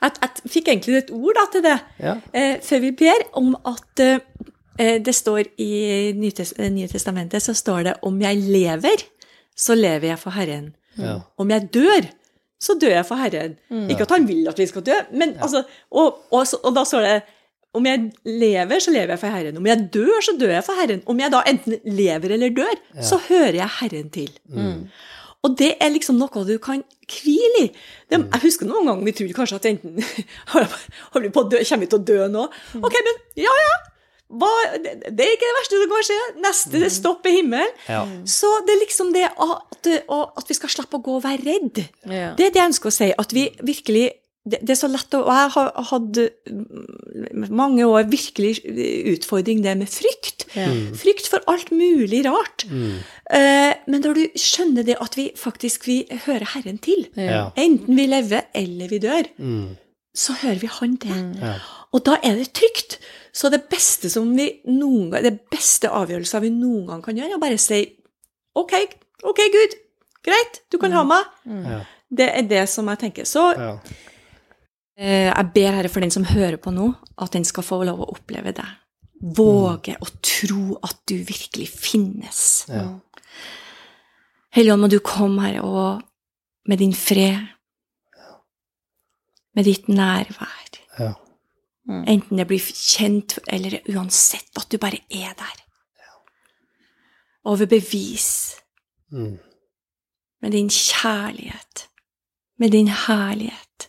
Jeg 0.00 0.30
fikk 0.48 0.70
egentlig 0.72 0.96
et 1.02 1.10
ord 1.12 1.36
da, 1.36 1.44
til 1.52 1.64
det 1.66 1.74
Ja. 2.00 2.14
eh, 2.32 2.54
før 2.64 2.80
vi 2.86 2.92
ber, 2.96 3.26
om 3.36 3.50
at 3.68 4.00
eh, 4.00 4.22
det 5.04 5.14
står 5.16 5.48
i 5.58 5.70
eh, 6.10 6.16
Nye 6.18 6.88
testamentet 6.88 7.42
så 7.42 7.54
står 7.56 7.88
det 7.88 7.96
om 8.06 8.20
jeg 8.22 8.42
lever, 8.44 9.02
så 9.58 9.74
lever 9.74 10.12
jeg 10.12 10.20
for 10.22 10.36
Herren. 10.36 10.70
Ja. 10.98 11.18
Om 11.38 11.50
jeg 11.50 11.68
dør, 11.74 12.06
så 12.62 12.74
dør 12.78 12.94
jeg 12.96 13.06
for 13.06 13.20
Herren. 13.22 13.56
Ikke 13.90 14.06
at 14.06 14.14
han 14.14 14.28
vil 14.28 14.46
at 14.50 14.58
vi 14.58 14.66
skal 14.70 14.84
dø, 14.86 14.94
men 15.14 15.36
altså 15.42 15.64
og, 15.90 16.24
og, 16.30 16.46
og 16.62 16.72
da 16.74 16.84
står 16.86 17.06
det 17.06 17.18
om 17.78 17.84
jeg 17.86 18.08
lever, 18.24 18.80
så 18.80 18.90
lever 18.90 19.12
jeg 19.12 19.20
for 19.20 19.34
Herren. 19.34 19.58
Om 19.60 19.66
jeg 19.68 19.88
dør, 19.94 20.22
så 20.24 20.32
dør 20.40 20.54
jeg 20.56 20.64
for 20.66 20.78
Herren. 20.80 21.02
Om 21.06 21.20
jeg 21.20 21.32
da 21.34 21.42
enten 21.46 21.76
lever 21.84 22.34
eller 22.34 22.54
dør, 22.56 22.78
så 23.04 23.18
hører 23.28 23.58
jeg 23.60 23.74
Herren 23.80 24.08
til. 24.14 24.30
Og 25.46 25.52
det 25.58 25.74
er 25.78 25.92
liksom 25.94 26.16
noe 26.18 26.42
du 26.48 26.56
kan 26.58 26.80
hvile 27.06 27.60
i. 27.62 27.68
Det, 28.10 28.18
jeg 28.18 28.42
husker 28.42 28.66
noen 28.66 28.88
ganger 28.88 29.06
vi 29.06 29.14
trodde 29.14 29.36
kanskje 29.36 29.60
at 29.60 29.68
enten 29.70 30.00
har 30.54 31.22
vi 31.22 31.30
på 31.30 31.44
å 31.44 31.50
dø, 31.52 31.60
kommer 31.62 31.84
vi 31.86 31.90
til 31.92 32.00
å 32.00 32.06
dø 32.08 32.26
nå. 32.32 32.48
Ok, 32.80 32.96
men 33.06 33.20
ja, 33.44 33.52
ja. 33.62 33.76
Hva, 34.28 34.48
det, 34.84 34.92
det 35.16 35.24
er 35.24 35.30
ikke 35.34 35.48
det 35.48 35.56
verste 35.56 35.78
som 35.80 35.92
kan 35.94 36.06
skje. 36.08 36.16
Neste 36.44 36.90
stopp 36.92 37.26
er 37.30 37.36
himmelen. 37.38 37.70
Ja. 37.88 38.02
Så 38.28 38.50
det 38.66 38.74
er 38.76 38.82
liksom 38.82 39.12
det 39.14 39.24
at, 39.24 39.88
at 40.12 40.48
vi 40.50 40.56
skal 40.58 40.68
slippe 40.74 40.98
å 41.00 41.04
gå 41.06 41.14
og 41.16 41.24
være 41.24 41.46
redd. 41.46 41.84
Ja. 42.04 42.34
Det 42.36 42.44
er 42.46 42.52
det 42.52 42.60
jeg 42.60 42.70
ønsker 42.74 42.90
å 42.92 42.96
si. 42.98 43.08
At 43.24 43.32
vi 43.32 43.46
virkelig 43.64 44.10
det, 44.48 44.60
det 44.64 44.70
er 44.72 44.78
så 44.80 44.88
lett 44.88 45.12
å 45.12 45.18
Og 45.26 45.32
jeg 45.34 45.48
har 45.52 45.72
hatt 45.90 46.18
mm, 46.48 47.48
mange 47.52 47.84
år 47.84 48.06
virkelig 48.08 48.52
utfordring 49.14 49.60
det 49.64 49.74
med 49.80 49.90
frykt. 49.92 50.46
Ja. 50.56 50.68
Frykt 50.96 51.28
for 51.28 51.44
alt 51.50 51.72
mulig 51.74 52.22
rart. 52.28 52.64
Eh, 52.68 53.72
men 53.88 54.00
når 54.04 54.16
du 54.20 54.38
skjønner 54.40 54.86
det 54.88 54.96
at 55.04 55.16
vi 55.18 55.26
faktisk 55.36 55.84
vi 55.88 55.98
hører 56.26 56.46
Herren 56.54 56.78
til, 56.84 57.06
Ja. 57.16 57.50
enten 57.56 57.96
vi 57.98 58.06
lever 58.08 58.46
eller 58.54 58.88
vi 58.88 58.98
dør, 59.04 59.28
Mm. 59.38 59.76
så 60.16 60.32
hører 60.42 60.58
vi 60.60 60.66
Han 60.78 60.96
til. 60.96 61.34
Ja. 61.42 61.54
Og 61.92 62.04
da 62.04 62.16
er 62.22 62.34
det 62.36 62.52
trygt. 62.52 62.98
Så 63.38 63.50
det 63.54 63.60
beste 63.70 64.10
som 64.10 64.30
vi 64.34 64.48
noen 64.66 65.12
gang, 65.12 65.22
det 65.22 65.36
beste 65.52 65.90
avgjørelsen 65.94 66.42
vi 66.42 66.50
noen 66.54 66.88
gang 66.88 67.02
kan 67.04 67.18
gjøre, 67.18 67.30
er 67.36 67.38
å 67.38 67.42
bare 67.42 67.58
si 67.62 67.78
OK, 68.58 68.72
ok, 69.22 69.42
Gud, 69.54 69.76
greit, 70.26 70.62
du 70.72 70.78
kan 70.82 70.94
ha 70.96 71.04
meg. 71.06 71.28
Ja. 71.46 71.78
Det 72.10 72.26
er 72.34 72.46
det 72.50 72.64
som 72.72 72.88
jeg 72.90 72.98
tenker. 73.04 73.28
Så 73.28 73.44
Ja. 73.54 73.76
eh, 74.98 75.28
jeg 75.30 75.52
ber 75.54 75.76
Herre 75.76 75.88
for 75.92 76.00
den 76.02 76.10
som 76.10 76.24
hører 76.24 76.56
på 76.58 76.72
nå, 76.74 76.88
at 77.18 77.30
den 77.36 77.44
skal 77.46 77.62
få 77.62 77.84
lov 77.86 78.00
å 78.02 78.10
oppleve 78.16 78.52
det. 78.56 78.66
Våge 79.22 79.94
å 80.02 80.08
tro 80.22 80.78
at 80.82 80.96
du 81.06 81.14
virkelig 81.26 81.68
finnes. 81.68 82.64
Ja. 82.68 82.98
Hellige 84.54 84.72
Ånd, 84.74 84.82
må 84.82 84.88
du 84.90 84.98
komme, 85.04 85.42
Herre, 85.46 85.62
og 85.62 86.02
med 86.66 86.78
din 86.82 86.92
fred, 86.94 87.46
med 89.54 89.64
ditt 89.64 89.86
nærvær, 89.88 90.78
Ja. 90.98 91.12
Enten 91.88 92.36
det 92.38 92.46
blir 92.46 92.60
kjent 92.60 93.38
eller 93.48 93.78
uansett, 93.88 94.50
at 94.56 94.68
du 94.70 94.78
bare 94.78 95.00
er 95.10 95.34
der. 95.38 95.64
Overbevis 97.44 98.54
Mm. 99.10 99.38
med 100.42 100.52
din 100.52 100.68
kjærlighet, 100.70 101.88
med 102.58 102.70
din 102.70 102.88
herlighet, 102.88 103.88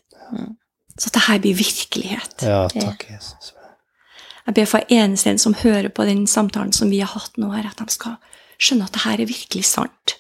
så 0.98 1.08
at 1.10 1.14
det 1.14 1.22
her 1.28 1.40
blir 1.40 1.56
virkelighet. 1.56 2.42
ja, 2.42 2.68
takk, 2.68 3.10
Jesus. 3.12 3.54
Jeg 4.46 4.54
ber 4.54 4.66
for 4.66 4.80
eneste 4.90 5.30
en 5.30 5.38
som 5.38 5.54
hører 5.54 5.90
på 5.90 6.06
den 6.06 6.28
samtalen 6.28 6.74
som 6.74 6.90
vi 6.90 7.00
har 7.00 7.08
hatt 7.20 7.38
nå, 7.38 7.52
her, 7.52 7.70
at 7.70 7.78
de 7.78 7.90
skal 7.90 8.16
skjønne 8.60 8.84
at 8.86 8.94
det 8.94 9.02
her 9.02 9.20
er 9.20 9.26
virkelig 9.26 9.66
sant. 9.66 10.16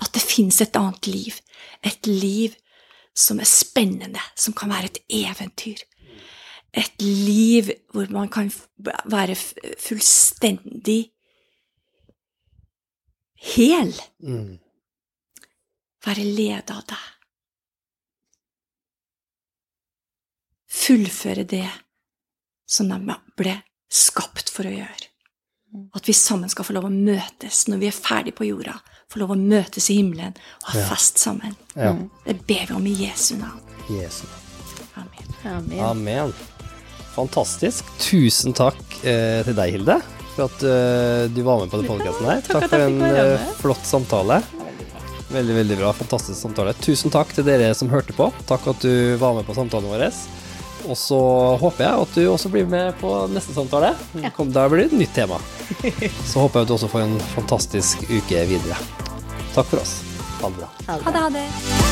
At 0.00 0.12
det 0.14 0.22
fins 0.22 0.60
et 0.60 0.76
annet 0.76 1.06
liv. 1.06 1.32
Et 1.82 2.06
liv 2.06 2.54
som 3.16 3.40
er 3.40 3.44
spennende, 3.44 4.20
som 4.36 4.52
kan 4.52 4.68
være 4.70 4.84
et 4.84 4.98
eventyr. 5.08 5.80
Et 6.74 7.02
liv 7.02 7.70
hvor 7.94 8.10
man 8.10 8.28
kan 8.34 8.48
være 9.06 9.36
fullstendig 9.78 11.12
hel. 13.54 13.92
Mm. 14.24 14.56
Være 16.04 16.24
ledet 16.26 16.74
av 16.74 16.82
deg. 16.90 17.10
Fullføre 20.74 21.44
det 21.48 21.68
som 22.66 22.90
de 22.90 23.16
ble 23.38 23.54
skapt 23.94 24.50
for 24.50 24.66
å 24.66 24.74
gjøre. 24.74 25.10
At 25.94 26.06
vi 26.06 26.14
sammen 26.14 26.50
skal 26.50 26.66
få 26.66 26.74
lov 26.76 26.86
å 26.86 26.92
møtes 26.94 27.64
når 27.70 27.80
vi 27.82 27.88
er 27.90 27.96
ferdig 27.96 28.34
på 28.38 28.46
jorda. 28.46 28.76
Få 29.10 29.22
lov 29.22 29.34
å 29.34 29.38
møtes 29.38 29.88
i 29.90 29.96
himmelen 30.00 30.34
og 30.62 30.68
ha 30.72 30.78
Ja. 30.80 30.86
fest 30.90 31.18
sammen. 31.18 31.56
Ja. 31.74 31.92
Det 32.26 32.46
ber 32.46 32.66
vi 32.66 32.74
om 32.74 32.86
i 32.86 32.94
Jesu 33.06 33.36
navn. 33.36 33.60
Jesu 33.90 34.26
Amen. 34.26 34.53
Amen. 35.44 35.80
Amen. 35.84 36.34
Fantastisk. 37.14 37.86
Tusen 38.02 38.54
takk 38.56 38.80
eh, 39.06 39.40
til 39.46 39.54
deg, 39.56 39.76
Hilde, 39.76 39.98
for 40.34 40.48
at 40.48 40.64
eh, 40.66 41.24
du 41.30 41.42
var 41.46 41.62
med 41.62 41.70
på 41.70 41.78
denne 41.78 41.90
podkasten 41.92 42.28
her. 42.30 42.42
takk 42.46 42.64
Takk 42.64 42.72
for 42.72 42.86
en 42.88 43.02
eh, 43.06 43.50
flott 43.60 43.86
samtale. 43.86 44.40
Veldig, 45.34 45.54
veldig 45.60 45.76
bra. 45.80 45.92
Fantastisk 45.96 46.38
samtale. 46.40 46.74
Tusen 46.84 47.12
takk 47.14 47.32
til 47.34 47.46
dere 47.46 47.72
som 47.74 47.90
hørte 47.92 48.14
på. 48.16 48.30
Takk 48.48 48.66
at 48.74 48.82
du 48.84 49.16
var 49.22 49.36
med 49.38 49.46
på 49.46 49.56
samtalen 49.56 49.90
vår. 49.90 50.08
Og 50.84 50.98
så 51.00 51.18
håper 51.62 51.86
jeg 51.86 52.02
at 52.04 52.18
du 52.18 52.22
også 52.28 52.50
blir 52.52 52.66
med 52.68 52.92
på 53.00 53.14
neste 53.32 53.56
samtale. 53.56 53.94
Ja. 54.20 54.34
Da 54.36 54.66
blir 54.68 54.84
det 54.84 54.90
et 54.92 54.98
nytt 55.00 55.14
tema. 55.16 55.40
Så 56.28 56.44
håper 56.44 56.60
jeg 56.60 56.66
at 56.66 56.68
du 56.68 56.76
også 56.76 56.92
får 56.92 57.06
en 57.06 57.16
fantastisk 57.32 58.04
uke 58.10 58.44
videre. 58.52 58.76
Takk 59.56 59.72
for 59.72 59.80
oss. 59.80 59.96
Ha 60.42 60.52
det 60.52 60.60
bra. 60.60 60.70
Ha 60.90 61.00
det, 61.00 61.18
ha 61.24 61.28
det. 61.40 61.83